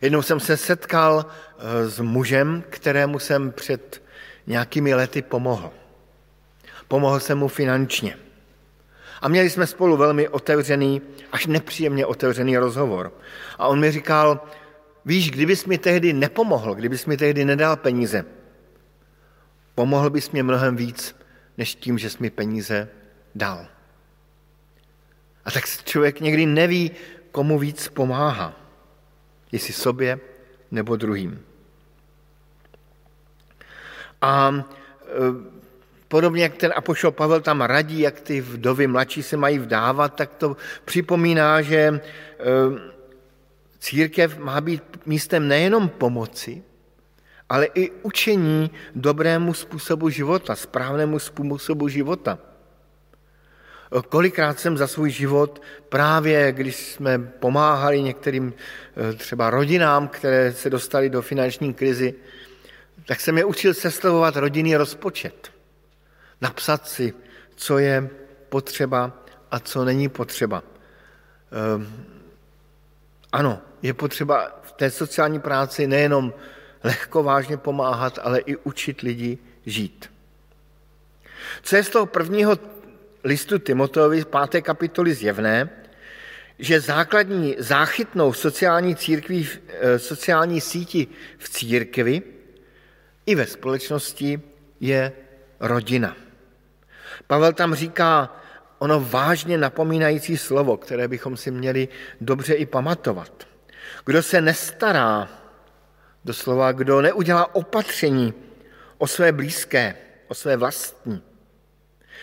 Jednou 0.00 0.22
jsem 0.22 0.40
se 0.40 0.56
setkal 0.56 1.26
eh, 1.26 1.88
s 1.88 2.00
mužem, 2.00 2.64
kterému 2.70 3.18
jsem 3.18 3.52
před 3.52 4.02
nějakými 4.46 4.94
lety 4.94 5.22
pomohl. 5.22 5.70
Pomohl 6.88 7.20
jsem 7.20 7.38
mu 7.38 7.48
finančně. 7.48 8.18
A 9.20 9.28
měli 9.28 9.50
jsme 9.50 9.66
spolu 9.66 9.96
velmi 9.96 10.28
otevřený, 10.28 11.02
až 11.32 11.46
nepříjemně 11.46 12.06
otevřený 12.06 12.58
rozhovor. 12.58 13.12
A 13.58 13.68
on 13.68 13.80
mi 13.80 13.92
říkal, 13.92 14.40
víš, 15.04 15.30
kdybys 15.30 15.64
mi 15.64 15.78
tehdy 15.78 16.12
nepomohl, 16.12 16.74
kdybys 16.74 17.06
mi 17.06 17.16
tehdy 17.16 17.44
nedal 17.44 17.76
peníze, 17.76 18.24
pomohl 19.74 20.10
bys 20.10 20.30
mě 20.30 20.42
mnohem 20.42 20.76
víc, 20.76 21.16
než 21.58 21.74
tím, 21.74 21.98
že 21.98 22.10
jsi 22.10 22.16
mi 22.20 22.30
peníze 22.30 22.88
dal. 23.34 23.66
A 25.48 25.50
tak 25.50 25.64
člověk 25.84 26.20
někdy 26.20 26.46
neví, 26.46 26.90
komu 27.32 27.58
víc 27.58 27.88
pomáhá. 27.88 28.52
Jestli 29.52 29.72
sobě 29.72 30.20
nebo 30.70 30.96
druhým. 30.96 31.40
A 34.20 34.52
e, 34.52 34.64
podobně 36.08 36.42
jak 36.42 36.56
ten 36.56 36.72
apoštol 36.76 37.10
Pavel 37.10 37.40
tam 37.40 37.60
radí, 37.60 38.00
jak 38.00 38.20
ty 38.20 38.40
vdovy 38.40 38.86
mladší 38.86 39.22
se 39.22 39.36
mají 39.36 39.58
vdávat, 39.58 40.14
tak 40.14 40.34
to 40.34 40.56
připomíná, 40.84 41.62
že 41.62 41.76
e, 41.76 42.00
církev 43.78 44.38
má 44.38 44.60
být 44.60 44.82
místem 45.06 45.48
nejenom 45.48 45.88
pomoci, 45.88 46.62
ale 47.48 47.66
i 47.74 47.90
učení 48.02 48.70
dobrému 48.94 49.54
způsobu 49.54 50.08
života, 50.08 50.56
správnému 50.56 51.18
způsobu 51.18 51.88
života. 51.88 52.38
Kolikrát 54.08 54.60
jsem 54.60 54.76
za 54.76 54.86
svůj 54.86 55.10
život 55.10 55.62
právě, 55.88 56.52
když 56.52 56.76
jsme 56.76 57.18
pomáhali 57.18 58.02
některým 58.02 58.52
eh, 58.52 59.12
třeba 59.12 59.50
rodinám, 59.50 60.08
které 60.08 60.52
se 60.52 60.70
dostali 60.70 61.10
do 61.10 61.22
finanční 61.22 61.74
krizi, 61.74 62.14
tak 63.06 63.20
jsem 63.20 63.38
je 63.38 63.44
učil 63.44 63.74
sestavovat 63.74 64.36
rodinný 64.36 64.76
rozpočet. 64.76 65.52
Napsat 66.40 66.88
si, 66.88 67.14
co 67.56 67.78
je 67.78 68.10
potřeba 68.48 69.12
a 69.50 69.58
co 69.58 69.84
není 69.84 70.08
potřeba. 70.08 70.62
Ehm, 71.52 72.04
ano, 73.32 73.60
je 73.82 73.94
potřeba 73.94 74.60
v 74.62 74.72
té 74.72 74.90
sociální 74.90 75.40
práci 75.40 75.86
nejenom 75.86 76.34
lehko 76.84 77.22
vážně 77.22 77.56
pomáhat, 77.56 78.18
ale 78.22 78.38
i 78.38 78.56
učit 78.56 79.00
lidi 79.00 79.38
žít. 79.66 80.10
Co 81.62 81.76
je 81.76 81.84
z 81.84 81.90
toho 81.90 82.06
prvního 82.06 82.56
listu 83.24 83.58
Timoteovi 83.58 84.24
5. 84.24 84.62
kapitoly 84.62 85.14
zjevné, 85.14 85.70
že 86.58 86.80
základní 86.80 87.56
záchytnou 87.58 88.32
sociální, 88.32 88.96
církví, 88.96 89.48
eh, 89.68 89.98
sociální 89.98 90.60
síti 90.60 91.06
v 91.38 91.48
církvi 91.48 92.22
i 93.26 93.34
ve 93.34 93.46
společnosti 93.46 94.40
je 94.80 95.12
rodina. 95.60 96.16
Pavel 97.26 97.52
tam 97.52 97.74
říká 97.74 98.36
ono 98.78 99.00
vážně 99.00 99.58
napomínající 99.58 100.36
slovo, 100.36 100.76
které 100.76 101.08
bychom 101.08 101.36
si 101.36 101.50
měli 101.50 101.88
dobře 102.20 102.54
i 102.54 102.66
pamatovat. 102.66 103.48
Kdo 104.04 104.22
se 104.22 104.40
nestará, 104.40 105.28
doslova, 106.24 106.72
kdo 106.72 107.00
neudělá 107.00 107.54
opatření 107.54 108.34
o 108.98 109.06
své 109.06 109.32
blízké, 109.32 109.94
o 110.28 110.34
své 110.34 110.56
vlastní, 110.56 111.22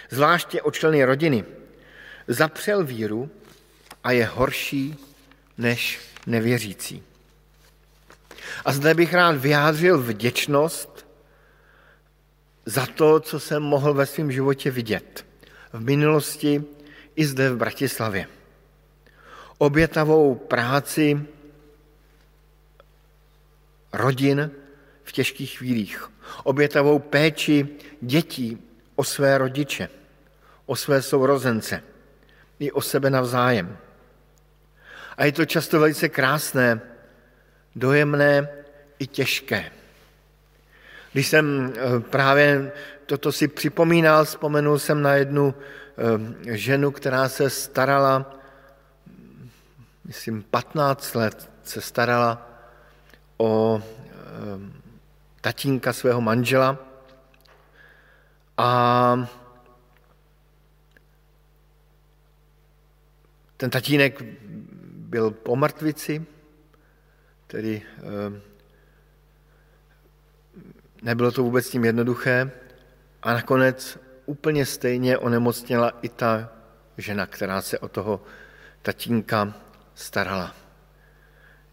zvláště 0.10 0.62
o 0.62 0.72
členy 0.72 1.04
rodiny, 1.04 1.46
zapřel 2.28 2.84
víru 2.84 3.30
a 4.04 4.12
je 4.12 4.26
horší 4.26 4.96
než 5.58 6.00
nevěřící. 6.28 7.04
A 8.66 8.74
zde 8.74 8.94
bych 8.94 9.14
rád 9.14 9.36
vyjádřil 9.38 10.02
vděčnost 10.02 11.08
za 12.66 12.86
to, 12.86 13.20
co 13.20 13.40
jsem 13.40 13.64
mohl 13.64 13.94
ve 13.94 14.06
svém 14.06 14.32
životě 14.32 14.72
vidět. 14.72 15.26
V 15.74 15.82
minulosti 15.82 16.64
i 17.16 17.26
zde 17.26 17.50
v 17.50 17.58
Bratislavě. 17.58 18.28
Obětavou 19.58 20.36
práci 20.36 21.22
rodin 23.94 24.52
v 25.04 25.12
těžkých 25.12 25.58
chvílích. 25.58 26.12
Obětavou 26.44 27.00
péči 27.00 27.68
dětí 28.02 28.58
o 28.96 29.04
své 29.04 29.38
rodiče, 29.38 29.90
o 30.66 30.76
své 30.76 31.02
sourozence 31.02 31.84
i 32.60 32.72
o 32.72 32.82
sebe 32.82 33.10
navzájem. 33.10 33.78
A 35.18 35.26
je 35.26 35.32
to 35.32 35.46
často 35.46 35.80
velice 35.80 36.10
krásné, 36.10 36.82
dojemné 37.76 38.48
i 39.00 39.08
těžké. 39.08 39.72
Když 41.14 41.28
jsem 41.28 41.74
eh, 41.76 42.00
právě 42.00 42.72
toto 43.06 43.32
si 43.32 43.48
připomínal, 43.48 44.26
vzpomenul 44.26 44.80
jsem 44.80 45.02
na 45.02 45.14
jednu 45.14 45.56
eh, 46.46 46.58
ženu, 46.58 46.92
která 46.92 47.30
se 47.30 47.50
starala, 47.50 48.40
myslím, 50.06 50.44
15 50.44 51.16
let 51.16 51.50
se 51.64 51.82
starala 51.82 52.50
o 53.38 53.82
eh, 53.82 54.22
tatínka 55.42 55.94
svého 55.94 56.22
manžela 56.22 56.85
a 58.58 59.30
ten 63.58 63.70
tatínek 63.70 64.22
byl 64.96 65.32
po 65.32 65.56
mrtvici, 65.56 66.26
tedy 67.48 67.82
eh, 67.98 68.42
nebylo 71.02 71.32
to 71.32 71.44
vůbec 71.44 71.70
tím 71.70 71.86
jednoduché 71.86 72.52
a 73.24 73.34
nakonec 73.34 74.00
úplně 74.26 74.66
stejně 74.66 75.18
onemocněla 75.18 75.92
i 76.02 76.10
ta 76.10 76.50
žena, 76.98 77.26
která 77.26 77.62
se 77.62 77.80
o 77.80 77.88
toho 77.88 78.24
tatínka 78.82 79.54
starala. 79.96 80.56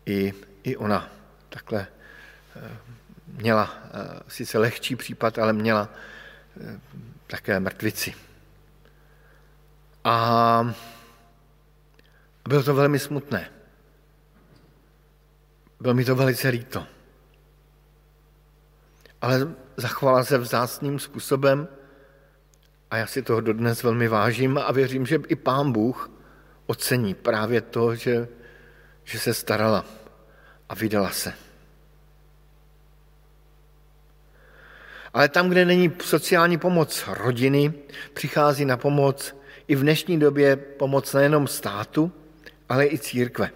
I, 0.07 0.35
i 0.62 0.77
ona 0.77 1.11
takhle 1.49 1.87
eh, 2.57 2.71
měla 3.27 3.75
eh, 3.85 4.21
sice 4.29 4.59
lehčí 4.59 4.97
případ, 4.97 5.38
ale 5.38 5.53
měla 5.53 5.88
také 7.27 7.61
mrtvici. 7.61 8.15
A 10.05 10.75
bylo 12.49 12.62
to 12.62 12.75
velmi 12.75 12.99
smutné. 12.99 13.51
Bylo 15.81 15.95
mi 15.95 16.05
to 16.05 16.17
velice 16.17 16.49
líto. 16.49 16.87
Ale 19.21 19.49
zachovala 19.77 20.25
se 20.25 20.38
vzácným 20.38 20.99
způsobem 20.99 21.69
a 22.91 22.97
já 22.97 23.07
si 23.07 23.23
toho 23.23 23.41
dodnes 23.41 23.83
velmi 23.83 24.09
vážím 24.09 24.59
a 24.59 24.73
věřím, 24.73 25.07
že 25.07 25.19
i 25.29 25.37
pán 25.37 25.73
Bůh 25.73 26.11
ocení 26.67 27.15
právě 27.15 27.61
to, 27.61 27.95
že, 27.95 28.29
že 29.05 29.19
se 29.19 29.35
starala 29.35 29.85
a 30.69 30.75
vydala 30.75 31.11
se. 31.11 31.33
Ale 35.14 35.29
tam, 35.29 35.48
kde 35.48 35.64
není 35.64 35.92
sociální 36.05 36.59
pomoc 36.59 37.05
rodiny, 37.07 37.72
přichází 38.14 38.64
na 38.64 38.77
pomoc 38.77 39.37
i 39.68 39.77
v 39.77 39.81
dnešní 39.81 40.18
době 40.20 40.57
pomoc 40.57 41.14
nejenom 41.14 41.46
státu, 41.46 42.12
ale 42.68 42.87
i 42.87 42.98
církve. 42.98 43.51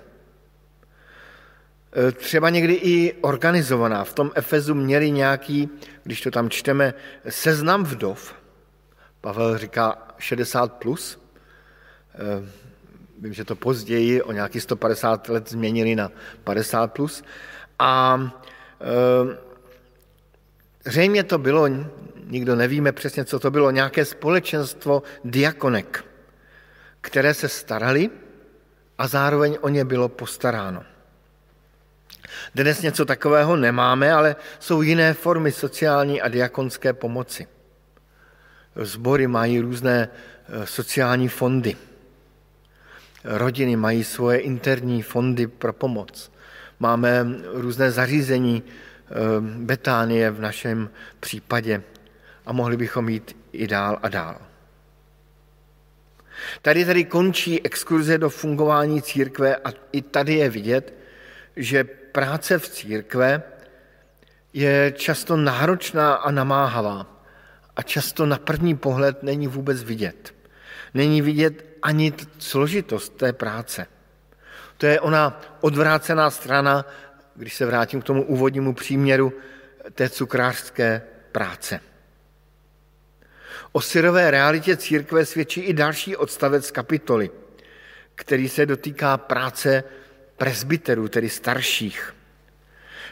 E, 2.09 2.13
třeba 2.13 2.51
někdy 2.51 2.75
i 2.75 3.15
organizovaná. 3.21 4.05
V 4.05 4.13
tom 4.13 4.31
Efezu 4.35 4.75
měli 4.75 5.11
nějaký, 5.11 5.69
když 6.03 6.21
to 6.21 6.31
tam 6.31 6.51
čteme, 6.51 6.95
seznam 7.29 7.85
vdov. 7.85 8.35
Pavel 9.21 9.59
říká 9.59 10.15
60 10.19 10.73
plus. 10.73 11.19
E, 12.15 12.49
vím, 13.19 13.33
že 13.33 13.45
to 13.45 13.57
později 13.57 14.23
o 14.23 14.33
nějakých 14.33 14.63
150 14.63 15.29
let 15.29 15.51
změnili 15.51 15.97
na 15.97 16.11
50 16.45 16.93
plus. 16.93 17.25
A 17.79 18.21
e, 18.81 19.46
Zřejmě 20.87 21.25
to 21.25 21.39
bylo, 21.39 21.69
nikdo 22.25 22.57
nevíme 22.57 22.93
přesně, 22.93 23.25
co 23.25 23.39
to 23.39 23.51
bylo, 23.51 23.71
nějaké 23.71 24.05
společenstvo 24.05 25.03
diakonek, 25.25 26.05
které 27.01 27.35
se 27.35 27.49
starali 27.49 28.11
a 28.99 29.09
zároveň 29.09 29.59
o 29.61 29.69
ně 29.69 29.85
bylo 29.85 30.09
postaráno. 30.09 30.85
Dnes 32.55 32.83
něco 32.83 33.05
takového 33.05 33.57
nemáme, 33.57 34.13
ale 34.13 34.37
jsou 34.59 34.83
jiné 34.83 35.15
formy 35.15 35.53
sociální 35.53 36.23
a 36.23 36.29
diakonské 36.29 36.93
pomoci. 36.93 37.47
Zbory 38.77 39.27
mají 39.27 39.61
různé 39.61 40.09
eh, 40.09 40.67
sociální 40.67 41.29
fondy. 41.29 41.77
Rodiny 43.25 43.77
mají 43.77 44.05
svoje 44.05 44.39
interní 44.39 45.03
fondy 45.03 45.47
pro 45.47 45.73
pomoc. 45.73 46.33
Máme 46.79 47.27
různé 47.53 47.91
zařízení, 47.91 48.63
Betánie 49.41 50.31
v 50.31 50.41
našem 50.41 50.91
případě 51.21 51.83
a 52.47 52.53
mohli 52.53 52.77
bychom 52.77 53.09
jít 53.09 53.37
i 53.53 53.67
dál 53.67 53.99
a 54.03 54.09
dál. 54.09 54.37
Tady 56.63 56.85
tady 56.85 57.05
končí 57.05 57.65
exkurze 57.65 58.19
do 58.19 58.31
fungování 58.31 59.03
církve 59.03 59.57
a 59.57 59.73
i 59.93 60.03
tady 60.03 60.35
je 60.35 60.51
vidět, 60.51 60.95
že 61.57 61.85
práce 61.85 62.59
v 62.59 62.69
církve 62.69 63.43
je 64.53 64.93
často 64.97 65.37
náročná 65.37 66.15
a 66.15 66.31
namáhavá 66.31 67.07
a 67.77 67.83
často 67.83 68.27
na 68.27 68.39
první 68.39 68.77
pohled 68.77 69.23
není 69.23 69.47
vůbec 69.47 69.83
vidět. 69.83 70.35
Není 70.95 71.23
vidět 71.23 71.65
ani 71.83 72.13
složitost 72.39 73.17
té 73.17 73.33
práce. 73.33 73.87
To 74.77 74.87
je 74.87 75.01
ona 75.01 75.41
odvrácená 75.61 76.31
strana 76.31 76.85
když 77.37 77.55
se 77.55 77.67
vrátím 77.67 78.01
k 78.01 78.05
tomu 78.05 78.23
úvodnímu 78.23 78.75
příměru 78.75 79.33
té 79.95 80.09
cukrářské 80.09 81.03
práce. 81.33 81.81
O 83.73 83.81
syrové 83.81 84.31
realitě 84.31 84.77
církve 84.77 85.25
svědčí 85.25 85.61
i 85.61 85.73
další 85.73 86.17
odstavec 86.17 86.71
kapitoly, 86.71 87.31
který 88.15 88.49
se 88.49 88.67
dotýká 88.67 89.17
práce 89.17 89.85
presbyterů, 90.37 91.09
tedy 91.09 91.29
starších. 91.29 92.15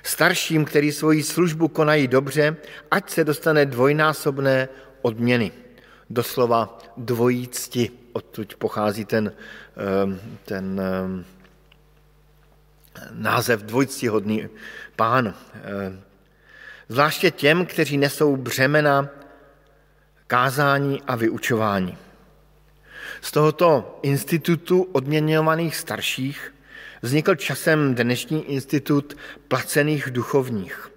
Starším, 0.02 0.64
který 0.64 0.92
svoji 0.92 1.22
službu 1.22 1.68
konají 1.68 2.08
dobře, 2.08 2.56
ať 2.90 3.10
se 3.10 3.24
dostane 3.24 3.66
dvojnásobné 3.66 4.68
odměny. 5.02 5.52
Doslova 6.10 6.78
dvojí 6.96 7.48
cti. 7.48 7.90
Odtud 8.12 8.54
pochází 8.54 9.04
ten, 9.04 9.32
ehm, 9.76 10.20
ten 10.44 10.80
ehm, 10.80 11.24
název 13.10 13.62
dvojctihodný 13.62 14.48
pán. 14.96 15.34
Eh, 15.54 16.00
zvláště 16.88 17.30
těm, 17.30 17.66
kteří 17.66 17.96
nesou 17.96 18.36
břemena 18.36 19.08
kázání 20.26 21.02
a 21.06 21.16
vyučování. 21.16 21.98
Z 23.20 23.32
tohoto 23.32 23.98
institutu 24.02 24.82
odměňovaných 24.92 25.76
starších 25.76 26.54
vznikl 27.02 27.34
časem 27.34 27.94
dnešní 27.94 28.52
institut 28.52 29.16
placených 29.48 30.10
duchovních. 30.10 30.90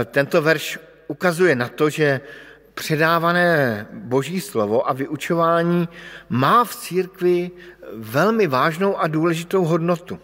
E, 0.00 0.04
tento 0.04 0.42
verš 0.42 0.78
ukazuje 1.08 1.56
na 1.56 1.68
to, 1.68 1.90
že 1.90 2.20
předávané 2.74 3.86
boží 3.92 4.40
slovo 4.40 4.88
a 4.88 4.92
vyučování 4.92 5.88
má 6.28 6.64
v 6.64 6.76
církvi 6.76 7.50
velmi 7.96 8.46
vážnou 8.46 8.98
a 8.98 9.06
důležitou 9.06 9.64
hodnotu. 9.64 10.18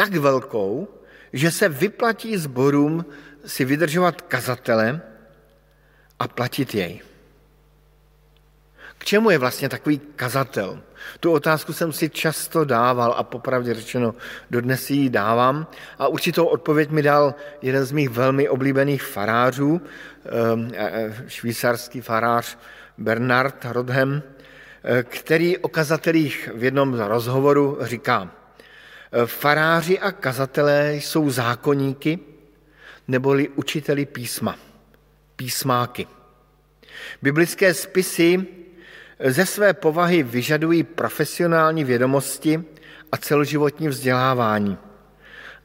Tak 0.00 0.16
velkou, 0.16 0.88
že 1.32 1.50
se 1.50 1.68
vyplatí 1.68 2.36
zborům 2.36 3.04
si 3.44 3.64
vydržovat 3.64 4.20
kazatele 4.20 5.00
a 6.18 6.28
platit 6.28 6.74
jej. 6.74 7.00
K 8.98 9.04
čemu 9.04 9.30
je 9.30 9.38
vlastně 9.38 9.68
takový 9.68 10.00
kazatel? 10.16 10.80
Tu 11.20 11.32
otázku 11.32 11.72
jsem 11.72 11.92
si 11.92 12.10
často 12.10 12.64
dával 12.64 13.14
a 13.16 13.22
popravdě 13.22 13.74
řečeno 13.74 14.14
dodnes 14.50 14.90
ji 14.90 15.10
dávám 15.10 15.66
a 15.98 16.08
určitou 16.08 16.44
odpověď 16.46 16.90
mi 16.90 17.02
dal 17.02 17.34
jeden 17.62 17.84
z 17.84 17.92
mých 17.92 18.08
velmi 18.08 18.48
oblíbených 18.48 19.02
farářů, 19.02 19.80
ehm, 20.24 20.70
e, 20.74 20.90
e, 20.90 21.14
švýcarský 21.28 22.00
farář 22.00 22.58
Bernard 22.98 23.64
Rodhem, 23.64 24.22
e, 24.84 25.02
který 25.02 25.58
o 25.58 25.68
kazatelích 25.68 26.48
v 26.54 26.64
jednom 26.64 27.00
rozhovoru 27.00 27.78
říká, 27.80 28.39
faráři 29.26 29.98
a 29.98 30.12
kazatelé 30.12 30.94
jsou 30.94 31.30
zákonníky 31.30 32.18
neboli 33.08 33.48
učiteli 33.48 34.06
písma, 34.06 34.56
písmáky. 35.36 36.06
Biblické 37.22 37.74
spisy 37.74 38.46
ze 39.24 39.46
své 39.46 39.74
povahy 39.74 40.22
vyžadují 40.22 40.82
profesionální 40.82 41.84
vědomosti 41.84 42.64
a 43.12 43.16
celoživotní 43.16 43.88
vzdělávání 43.88 44.78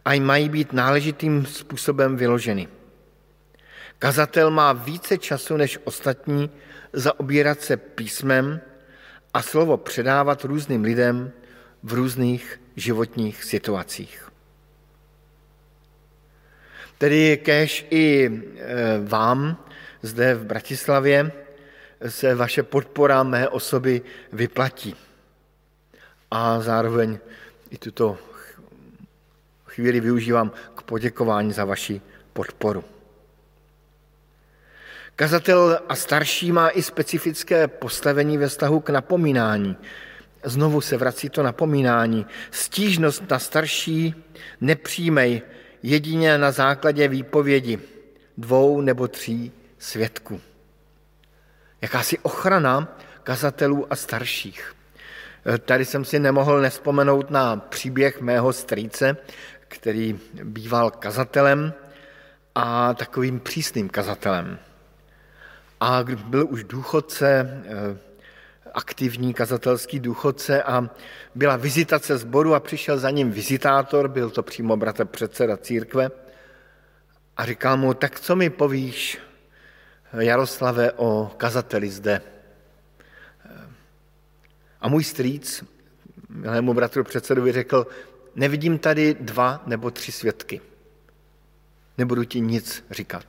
a 0.05 0.19
mají 0.19 0.49
být 0.49 0.73
náležitým 0.73 1.45
způsobem 1.45 2.15
vyloženy. 2.15 2.67
Kazatel 3.99 4.51
má 4.51 4.73
více 4.73 5.17
času 5.17 5.57
než 5.57 5.79
ostatní 5.83 6.49
zaobírat 6.93 7.61
se 7.61 7.77
písmem 7.77 8.61
a 9.33 9.41
slovo 9.41 9.77
předávat 9.77 10.43
různým 10.43 10.83
lidem 10.83 11.31
v 11.83 11.93
různých 11.93 12.59
životních 12.75 13.43
situacích. 13.43 14.31
Tedy 16.97 17.37
kež 17.37 17.85
i 17.89 18.25
e, 18.25 18.31
vám 19.03 19.65
zde 20.01 20.35
v 20.35 20.45
Bratislavě 20.45 21.31
se 22.07 22.35
vaše 22.35 22.63
podpora 22.63 23.23
mé 23.23 23.49
osoby 23.49 24.01
vyplatí. 24.31 24.95
A 26.31 26.59
zároveň 26.59 27.19
i 27.69 27.77
tuto 27.77 28.17
chvíli 29.65 29.99
využívám 29.99 30.51
k 30.75 30.81
poděkování 30.81 31.53
za 31.53 31.65
vaši 31.65 32.01
podporu. 32.33 32.83
Kazatel 35.15 35.79
a 35.89 35.95
starší 35.95 36.51
má 36.51 36.69
i 36.69 36.83
specifické 36.83 37.67
postavení 37.67 38.37
ve 38.37 38.47
vztahu 38.47 38.79
k 38.79 38.89
napomínání. 38.89 39.77
Znovu 40.45 40.81
se 40.81 40.97
vrací 40.97 41.29
to 41.29 41.43
napomínání. 41.43 42.25
Stížnost 42.51 43.29
na 43.29 43.39
starší 43.39 44.15
nepřijmej 44.61 45.41
jedině 45.83 46.37
na 46.37 46.51
základě 46.51 47.07
výpovědi 47.07 47.79
dvou 48.37 48.81
nebo 48.81 49.07
tří 49.07 49.51
svědků 49.79 50.41
jakási 51.85 52.19
ochrana 52.19 52.97
kazatelů 53.23 53.93
a 53.93 53.95
starších. 53.95 54.73
Tady 55.65 55.85
jsem 55.85 56.05
si 56.05 56.19
nemohl 56.19 56.61
nespomenout 56.61 57.29
na 57.29 57.57
příběh 57.57 58.21
mého 58.21 58.53
strýce, 58.53 59.17
který 59.67 60.19
býval 60.43 60.91
kazatelem 60.91 61.73
a 62.55 62.93
takovým 62.93 63.39
přísným 63.39 63.89
kazatelem. 63.89 64.59
A 65.79 66.03
byl 66.25 66.47
už 66.49 66.63
důchodce, 66.63 67.27
e, 67.29 67.97
aktivní 68.75 69.33
kazatelský 69.33 69.99
důchodce 69.99 70.63
a 70.63 70.89
byla 71.35 71.55
vizitace 71.55 72.17
sboru 72.17 72.55
a 72.55 72.59
přišel 72.59 72.99
za 72.99 73.09
ním 73.09 73.31
vizitátor, 73.31 74.07
byl 74.07 74.29
to 74.29 74.43
přímo 74.43 74.77
bratr 74.77 75.05
předseda 75.05 75.57
církve 75.57 76.11
a 77.37 77.45
říkal 77.45 77.77
mu, 77.77 77.93
tak 77.93 78.19
co 78.19 78.35
mi 78.35 78.49
povíš 78.49 79.17
Jaroslave 80.19 80.91
o 80.91 81.31
kazateli 81.37 81.89
zde. 81.89 82.21
A 84.81 84.89
můj 84.89 85.03
strýc, 85.03 85.63
milému 86.29 86.73
bratru 86.73 87.03
předsedovi, 87.03 87.51
řekl, 87.51 87.87
nevidím 88.35 88.77
tady 88.77 89.13
dva 89.19 89.63
nebo 89.65 89.91
tři 89.91 90.11
svědky. 90.11 90.61
Nebudu 91.97 92.23
ti 92.23 92.39
nic 92.39 92.85
říkat. 92.91 93.25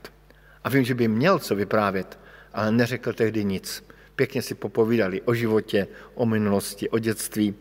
A 0.64 0.68
vím, 0.68 0.84
že 0.84 0.94
by 0.94 1.08
měl 1.08 1.38
co 1.38 1.54
vyprávět, 1.54 2.18
ale 2.52 2.72
neřekl 2.72 3.12
tehdy 3.12 3.44
nic. 3.44 3.85
Pěkně 4.16 4.42
si 4.42 4.54
popovídali 4.54 5.22
o 5.22 5.34
životě, 5.34 5.88
o 6.14 6.26
minulosti, 6.26 6.90
o 6.90 6.98
dětství, 6.98 7.54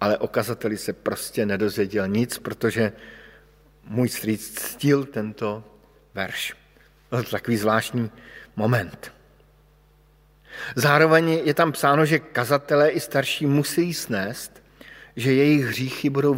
ale 0.00 0.18
o 0.18 0.28
kazateli 0.28 0.76
se 0.76 0.92
prostě 0.92 1.46
nedozvěděl 1.46 2.08
nic, 2.08 2.38
protože 2.38 2.92
můj 3.84 4.08
strýc 4.08 4.50
ctil 4.50 5.04
tento 5.04 5.64
verš. 6.14 6.54
Byl 7.10 7.22
to 7.22 7.30
takový 7.30 7.56
zvláštní 7.56 8.10
moment. 8.56 9.12
Zároveň 10.76 11.40
je 11.44 11.54
tam 11.54 11.72
psáno, 11.72 12.06
že 12.06 12.18
kazatelé 12.18 12.90
i 12.90 13.00
starší 13.00 13.46
musí 13.46 13.94
snést, 13.94 14.62
že 15.16 15.32
jejich 15.32 15.64
hříchy 15.64 16.10
budou 16.10 16.34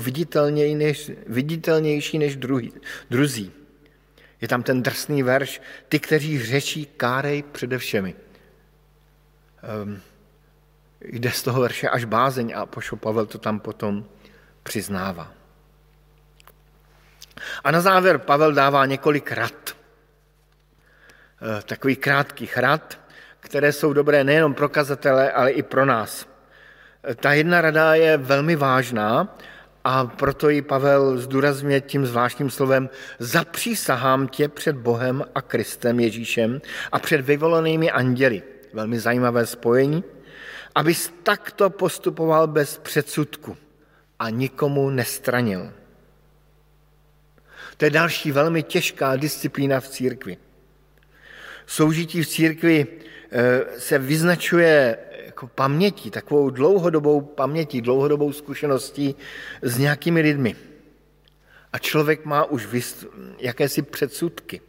než, 0.74 1.10
viditelnější 1.26 2.18
než 2.18 2.36
druhý, 2.36 2.72
druzí. 3.10 3.52
Je 4.40 4.48
tam 4.48 4.62
ten 4.62 4.82
drsný 4.82 5.22
verš, 5.22 5.60
ty, 5.88 5.98
kteří 5.98 6.42
řečí, 6.42 6.88
kárej 6.96 7.42
přede 7.42 7.78
všemi. 7.78 8.14
Um, 9.82 10.00
jde 11.00 11.30
z 11.30 11.42
toho 11.42 11.60
verše 11.60 11.88
až 11.88 12.04
bázeň 12.04 12.52
a 12.56 12.66
pošo 12.66 12.96
Pavel 12.96 13.26
to 13.26 13.38
tam 13.38 13.60
potom 13.60 14.04
přiznává. 14.62 15.32
A 17.64 17.70
na 17.70 17.80
závěr 17.80 18.18
Pavel 18.18 18.52
dává 18.52 18.86
několik 18.86 19.32
rad 19.32 19.78
Eh, 21.42 21.62
takových 21.62 21.98
krátkých 21.98 22.56
rad, 22.58 23.00
které 23.40 23.72
jsou 23.72 23.92
dobré 23.92 24.24
nejenom 24.24 24.54
pro 24.54 24.68
kazatele, 24.68 25.32
ale 25.32 25.50
i 25.50 25.62
pro 25.62 25.86
nás. 25.86 26.26
Eh, 27.04 27.14
ta 27.14 27.32
jedna 27.32 27.60
rada 27.60 27.94
je 27.94 28.16
velmi 28.16 28.56
vážná 28.56 29.36
a 29.84 30.06
proto 30.06 30.48
ji 30.48 30.62
Pavel 30.62 31.18
zdůrazňuje 31.18 31.80
tím 31.80 32.06
zvláštním 32.06 32.50
slovem 32.50 32.90
zapřísahám 33.18 34.28
tě 34.28 34.48
před 34.48 34.76
Bohem 34.76 35.24
a 35.34 35.42
Kristem 35.42 36.00
Ježíšem 36.00 36.60
a 36.92 36.98
před 36.98 37.20
vyvolenými 37.20 37.90
anděli. 37.90 38.42
Velmi 38.72 39.00
zajímavé 39.00 39.46
spojení. 39.46 40.04
Abys 40.74 41.12
takto 41.22 41.70
postupoval 41.70 42.46
bez 42.46 42.78
předsudku 42.78 43.56
a 44.18 44.30
nikomu 44.30 44.90
nestranil. 44.90 45.72
To 47.76 47.84
je 47.84 47.90
další 47.90 48.32
velmi 48.32 48.62
těžká 48.62 49.16
disciplína 49.16 49.80
v 49.80 49.88
církvi 49.88 50.36
soužití 51.68 52.22
v 52.22 52.28
církvi 52.28 52.86
eh, 53.30 53.80
se 53.80 53.98
vyznačuje 53.98 54.98
jako 55.26 55.46
pamětí, 55.46 56.10
takovou 56.10 56.50
dlouhodobou 56.50 57.20
pamětí, 57.20 57.80
dlouhodobou 57.80 58.32
zkušeností 58.32 59.14
s 59.62 59.78
nějakými 59.78 60.20
lidmi. 60.20 60.56
A 61.72 61.78
člověk 61.78 62.24
má 62.24 62.44
už 62.44 62.68
jakési 63.38 63.82
předsudky. 63.82 64.60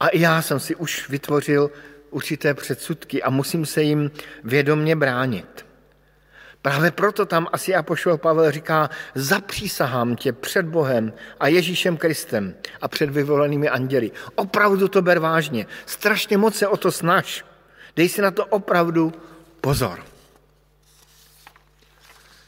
A 0.00 0.08
i 0.08 0.20
já 0.20 0.42
jsem 0.42 0.60
si 0.60 0.74
už 0.74 1.08
vytvořil 1.08 1.70
určité 2.10 2.54
předsudky 2.54 3.22
a 3.22 3.30
musím 3.30 3.66
se 3.66 3.82
jim 3.82 4.10
vědomně 4.44 4.96
bránit. 4.96 5.66
Právě 6.62 6.90
proto 6.90 7.26
tam 7.26 7.48
asi 7.52 7.74
apoštol 7.74 8.18
Pavel 8.18 8.50
říká, 8.50 8.90
zapřísahám 9.14 10.16
tě 10.16 10.32
před 10.32 10.66
Bohem 10.66 11.12
a 11.40 11.48
Ježíšem 11.48 11.96
Kristem 11.96 12.54
a 12.80 12.88
před 12.88 13.10
vyvolenými 13.10 13.68
anděli. 13.68 14.10
Opravdu 14.34 14.88
to 14.88 15.02
ber 15.02 15.18
vážně. 15.18 15.66
Strašně 15.86 16.38
moc 16.38 16.54
se 16.54 16.68
o 16.68 16.76
to 16.76 16.92
snaž. 16.92 17.44
Dej 17.96 18.08
si 18.08 18.22
na 18.22 18.30
to 18.30 18.46
opravdu 18.46 19.12
pozor. 19.60 20.04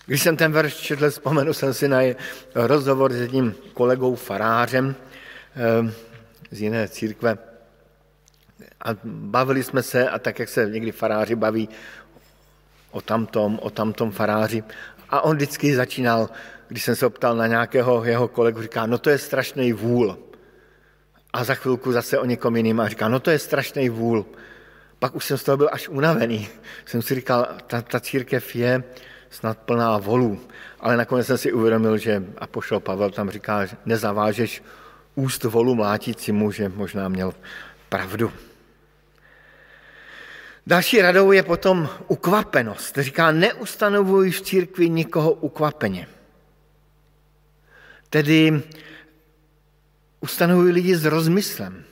Když 0.06 0.22
jsem 0.22 0.36
ten 0.36 0.52
verš 0.52 0.74
četl, 0.74 1.10
vzpomenu 1.10 1.52
jsem 1.52 1.74
si 1.74 1.88
na 1.88 1.98
rozhovor 2.54 3.12
s 3.12 3.16
jedním 3.16 3.54
kolegou 3.74 4.14
farářem 4.14 4.94
ehm, 5.56 5.92
z 6.52 6.60
jiné 6.60 6.88
církve 6.88 7.38
a 8.80 8.88
bavili 9.04 9.62
jsme 9.62 9.82
se, 9.82 10.08
a 10.08 10.18
tak, 10.18 10.38
jak 10.38 10.48
se 10.48 10.70
někdy 10.70 10.92
faráři 10.92 11.34
baví 11.34 11.68
o 12.90 13.00
tamtom, 13.00 13.58
o 13.62 13.70
tamtom 13.70 14.10
faráři. 14.10 14.64
A 15.08 15.20
on 15.20 15.36
vždycky 15.36 15.74
začínal, 15.76 16.30
když 16.68 16.84
jsem 16.84 16.96
se 16.96 17.06
optal 17.06 17.36
na 17.36 17.46
nějakého 17.46 18.04
jeho 18.04 18.28
kolegu, 18.28 18.62
říká, 18.62 18.86
no 18.86 18.98
to 18.98 19.10
je 19.10 19.18
strašný 19.18 19.72
vůl. 19.72 20.18
A 21.32 21.44
za 21.44 21.54
chvilku 21.54 21.92
zase 21.92 22.18
o 22.18 22.24
někom 22.24 22.56
jiným 22.56 22.80
a 22.80 22.88
říká, 22.88 23.08
no 23.08 23.20
to 23.20 23.30
je 23.30 23.38
strašný 23.38 23.88
vůl. 23.88 24.26
pak 24.98 25.14
už 25.14 25.24
jsem 25.24 25.38
z 25.38 25.44
toho 25.44 25.56
byl 25.56 25.68
až 25.72 25.88
unavený. 25.88 26.48
Jsem 26.86 27.02
si 27.02 27.14
říkal, 27.14 27.48
ta, 27.66 27.82
ta 27.82 28.00
církev 28.00 28.56
je 28.56 28.84
snad 29.30 29.58
plná 29.58 29.98
volů. 29.98 30.40
Ale 30.80 30.96
nakonec 30.96 31.26
jsem 31.26 31.38
si 31.38 31.52
uvědomil, 31.52 31.98
že 31.98 32.24
a 32.38 32.46
pošel 32.46 32.80
Pavel 32.80 33.10
tam 33.10 33.30
říká, 33.30 33.66
že 33.66 33.76
nezavážeš 33.86 34.62
úst 35.14 35.44
volu 35.44 35.75
mlátícímu, 35.75 36.51
že 36.51 36.68
možná 36.68 37.09
měl 37.09 37.35
pravdu. 37.88 38.33
Další 40.66 41.03
radou 41.03 41.33
je 41.33 41.42
potom 41.42 41.88
ukvapenost. 42.09 42.98
Říká, 42.98 43.33
neustanovuj 43.33 44.31
v 44.31 44.40
církvi 44.40 44.88
nikoho 44.88 45.33
ukvapeně. 45.33 46.09
Tedy 48.11 48.62
ustanovuj 50.20 50.70
lidi 50.70 50.96
s 50.96 51.05
rozmyslem. 51.05 51.85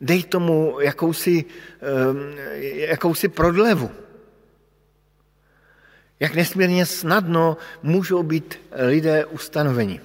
Dej 0.00 0.22
tomu 0.22 0.80
jakousi, 0.80 1.44
ehm, 1.80 2.34
jakousi 2.90 3.28
prodlevu. 3.28 3.90
Jak 6.20 6.34
nesmírně 6.34 6.86
snadno 6.86 7.56
můžou 7.82 8.22
být 8.22 8.60
lidé 8.88 9.24
ustanoveni. 9.24 10.00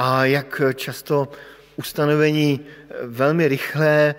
A 0.00 0.24
jak 0.24 0.62
často 0.74 1.28
ustanovení 1.76 2.60
velmi 3.02 3.48
rychlé 3.48 4.14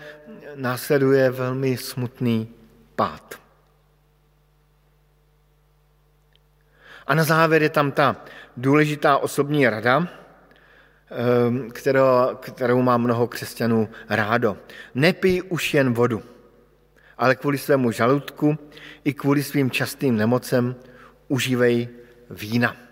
následuje 0.56 1.30
velmi 1.30 1.78
smutný 1.78 2.48
pád. 2.96 3.40
A 7.08 7.16
na 7.16 7.24
závěr 7.24 7.64
je 7.64 7.70
tam 7.70 7.92
ta 7.92 8.16
důležitá 8.58 9.18
osobní 9.18 9.70
rada, 9.70 10.08
ehm, 11.10 11.72
kterou, 11.72 12.36
kterou 12.40 12.82
má 12.82 12.98
mnoho 12.98 13.28
křesťanů 13.28 13.90
rádo. 14.10 14.58
Nepij 14.96 15.42
už 15.50 15.74
jen 15.74 15.94
vodu, 15.94 16.24
ale 17.18 17.36
kvůli 17.36 17.58
svému 17.58 17.92
žaludku 17.92 18.58
i 19.04 19.14
kvůli 19.14 19.44
svým 19.44 19.72
častým 19.72 20.18
nemocem 20.18 20.76
užívej 21.28 21.90
vína. 22.30 22.89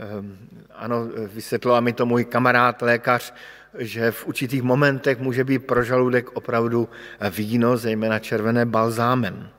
Ehm, 0.00 0.38
ano, 0.74 1.08
vysvětlila 1.26 1.80
mi 1.80 1.92
to 1.92 2.06
můj 2.06 2.24
kamarád, 2.24 2.82
lékař, 2.82 3.34
že 3.78 4.10
v 4.10 4.26
určitých 4.26 4.62
momentech 4.62 5.18
může 5.18 5.44
být 5.44 5.58
pro 5.58 5.84
žaludek 5.84 6.36
opravdu 6.36 6.88
víno, 7.30 7.76
zejména 7.76 8.18
červené 8.18 8.66
balzámem. 8.66 9.50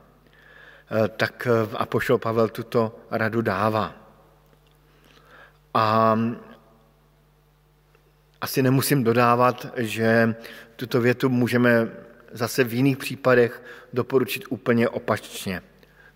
Eh, 0.92 1.08
tak 1.08 1.48
eh, 1.48 1.70
a 1.78 1.86
pošel 1.86 2.18
Pavel 2.18 2.50
tuto 2.50 3.00
radu 3.12 3.42
dává. 3.42 3.96
A 5.74 6.20
asi 8.42 8.64
nemusím 8.64 9.04
dodávat, 9.04 9.68
že 9.78 10.36
tuto 10.76 11.02
větu 11.02 11.30
můžeme 11.30 11.90
zase 12.32 12.64
v 12.64 12.74
jiných 12.74 12.98
případech 12.98 13.64
doporučit 13.94 14.44
úplně 14.50 14.90
opačně. 14.90 15.62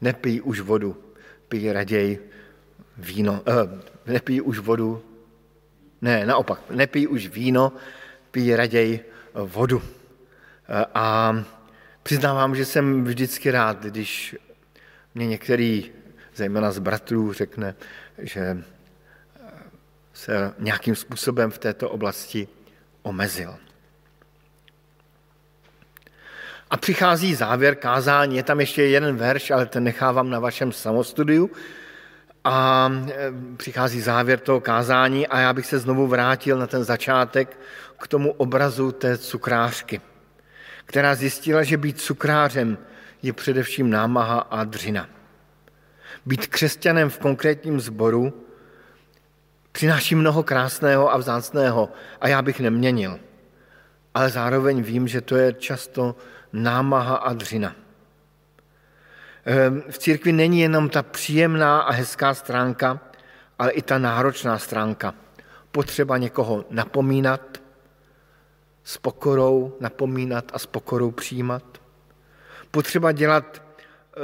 Nepij 0.02 0.42
už 0.44 0.60
vodu, 0.60 1.04
pij 1.48 1.72
raději 1.72 2.30
víno, 2.98 3.42
eh, 3.48 3.95
nepij 4.08 4.42
už 4.42 4.60
vodu, 4.60 5.04
ne, 6.02 6.26
naopak, 6.26 6.60
nepij 6.70 7.08
už 7.08 7.28
víno, 7.28 7.72
pij 8.32 8.56
raději 8.56 9.00
vodu. 9.34 9.82
A 10.94 11.38
přiznávám, 12.04 12.56
že 12.56 12.66
jsem 12.66 13.04
vždycky 13.04 13.52
rád, 13.52 13.84
když 13.84 14.36
mě 15.16 15.28
některý, 15.28 15.92
zejména 16.36 16.72
z 16.72 16.80
bratrů, 16.80 17.34
řekne, 17.34 17.76
že 18.18 18.58
se 20.14 20.54
nějakým 20.60 20.96
způsobem 20.96 21.52
v 21.52 21.58
této 21.58 21.90
oblasti 21.90 22.48
omezil. 23.02 23.56
A 26.70 26.78
přichází 26.78 27.36
závěr 27.36 27.76
kázání, 27.76 28.36
je 28.36 28.44
tam 28.44 28.60
ještě 28.60 28.84
jeden 28.84 29.16
verš, 29.16 29.52
ale 29.52 29.66
ten 29.66 29.84
nechávám 29.84 30.30
na 30.30 30.40
vašem 30.40 30.72
samostudiu. 30.72 31.52
A 32.46 32.92
e, 33.10 33.32
přichází 33.58 34.02
závěr 34.02 34.40
toho 34.40 34.62
kázání 34.62 35.28
a 35.28 35.40
já 35.40 35.54
bych 35.54 35.66
se 35.66 35.80
znovu 35.80 36.08
vrátil 36.08 36.58
na 36.58 36.68
ten 36.68 36.84
začátek 36.84 37.60
k 38.00 38.08
tomu 38.08 38.32
obrazu 38.32 38.92
té 38.92 39.18
cukrářky, 39.18 40.02
která 40.86 41.16
zjistila, 41.16 41.64
že 41.64 41.78
být 41.78 42.02
cukrářem 42.02 42.78
je 43.22 43.34
především 43.34 43.90
námaha 43.90 44.40
a 44.40 44.64
dřina. 44.64 45.10
Být 46.26 46.48
křesťanem 46.48 47.10
v 47.10 47.20
konkrétním 47.20 47.80
sboru 47.80 48.46
přináší 49.72 50.16
mnoho 50.16 50.44
krásného 50.44 51.14
a 51.14 51.18
vzácného 51.18 51.90
a 52.22 52.28
já 52.28 52.42
bych 52.42 52.60
neměnil. 52.60 53.20
Ale 54.14 54.30
zároveň 54.30 54.82
vím, 54.82 55.08
že 55.08 55.22
to 55.22 55.36
je 55.36 55.54
často 55.54 56.16
námaha 56.54 57.16
a 57.16 57.34
dřina. 57.34 57.76
Ehm, 59.46 59.84
v 59.90 59.98
církvi 59.98 60.32
není 60.32 60.60
jenom 60.60 60.90
ta 60.90 61.04
příjemná 61.04 61.82
a 61.82 61.92
hezká 61.92 62.34
stránka, 62.34 63.00
ale 63.60 63.72
i 63.72 63.82
ta 63.82 63.98
náročná 63.98 64.60
stránka. 64.60 65.14
Potřeba 65.72 66.18
někoho 66.18 66.66
napomínat, 66.70 67.58
s 68.84 68.98
pokorou 68.98 69.78
napomínat 69.80 70.52
a 70.54 70.60
s 70.60 70.66
pokorou 70.66 71.12
přijímat. 71.12 71.64
Potřeba 72.72 73.12
dělat 73.12 73.62
eh, 73.62 74.20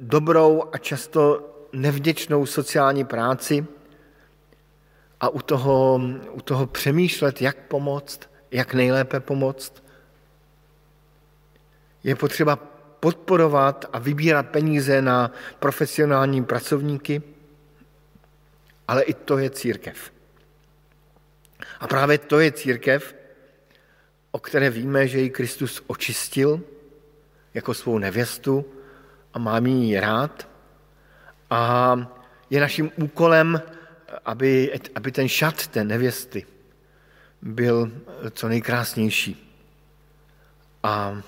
dobrou 0.00 0.64
a 0.72 0.78
často 0.78 1.52
nevděčnou 1.72 2.46
sociální 2.46 3.04
práci 3.04 3.66
a 5.20 5.28
u 5.28 5.40
toho, 5.40 6.00
u 6.32 6.40
toho 6.40 6.66
přemýšlet, 6.66 7.42
jak 7.42 7.56
pomoct, 7.56 8.20
jak 8.50 8.74
nejlépe 8.74 9.20
pomoct. 9.20 9.82
Je 12.04 12.16
potřeba 12.16 12.75
podporovat 13.06 13.84
a 13.92 13.98
vybírat 13.98 14.50
peníze 14.50 15.02
na 15.02 15.30
profesionální 15.58 16.44
pracovníky, 16.44 17.22
ale 18.88 19.02
i 19.02 19.14
to 19.14 19.38
je 19.38 19.50
církev. 19.50 20.12
A 21.80 21.86
právě 21.86 22.18
to 22.18 22.40
je 22.40 22.52
církev, 22.52 23.14
o 24.30 24.38
které 24.38 24.70
víme, 24.70 25.08
že 25.08 25.18
ji 25.20 25.30
Kristus 25.30 25.82
očistil 25.86 26.60
jako 27.54 27.74
svou 27.74 27.98
nevěstu 27.98 28.66
a 29.34 29.38
má 29.38 29.58
ji 29.58 30.00
rád. 30.00 30.48
A 31.50 31.94
je 32.50 32.60
naším 32.60 32.90
úkolem, 32.96 33.62
aby, 34.24 34.80
aby 34.94 35.12
ten 35.12 35.28
šat 35.28 35.66
té 35.66 35.84
nevěsty 35.84 36.46
byl 37.42 37.92
co 38.30 38.48
nejkrásnější 38.48 39.54
a 40.82 41.22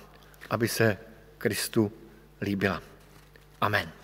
aby 0.51 0.69
se 0.69 1.08
Kristu 1.39 1.91
líbila. 2.41 2.83
Amen. 3.61 3.98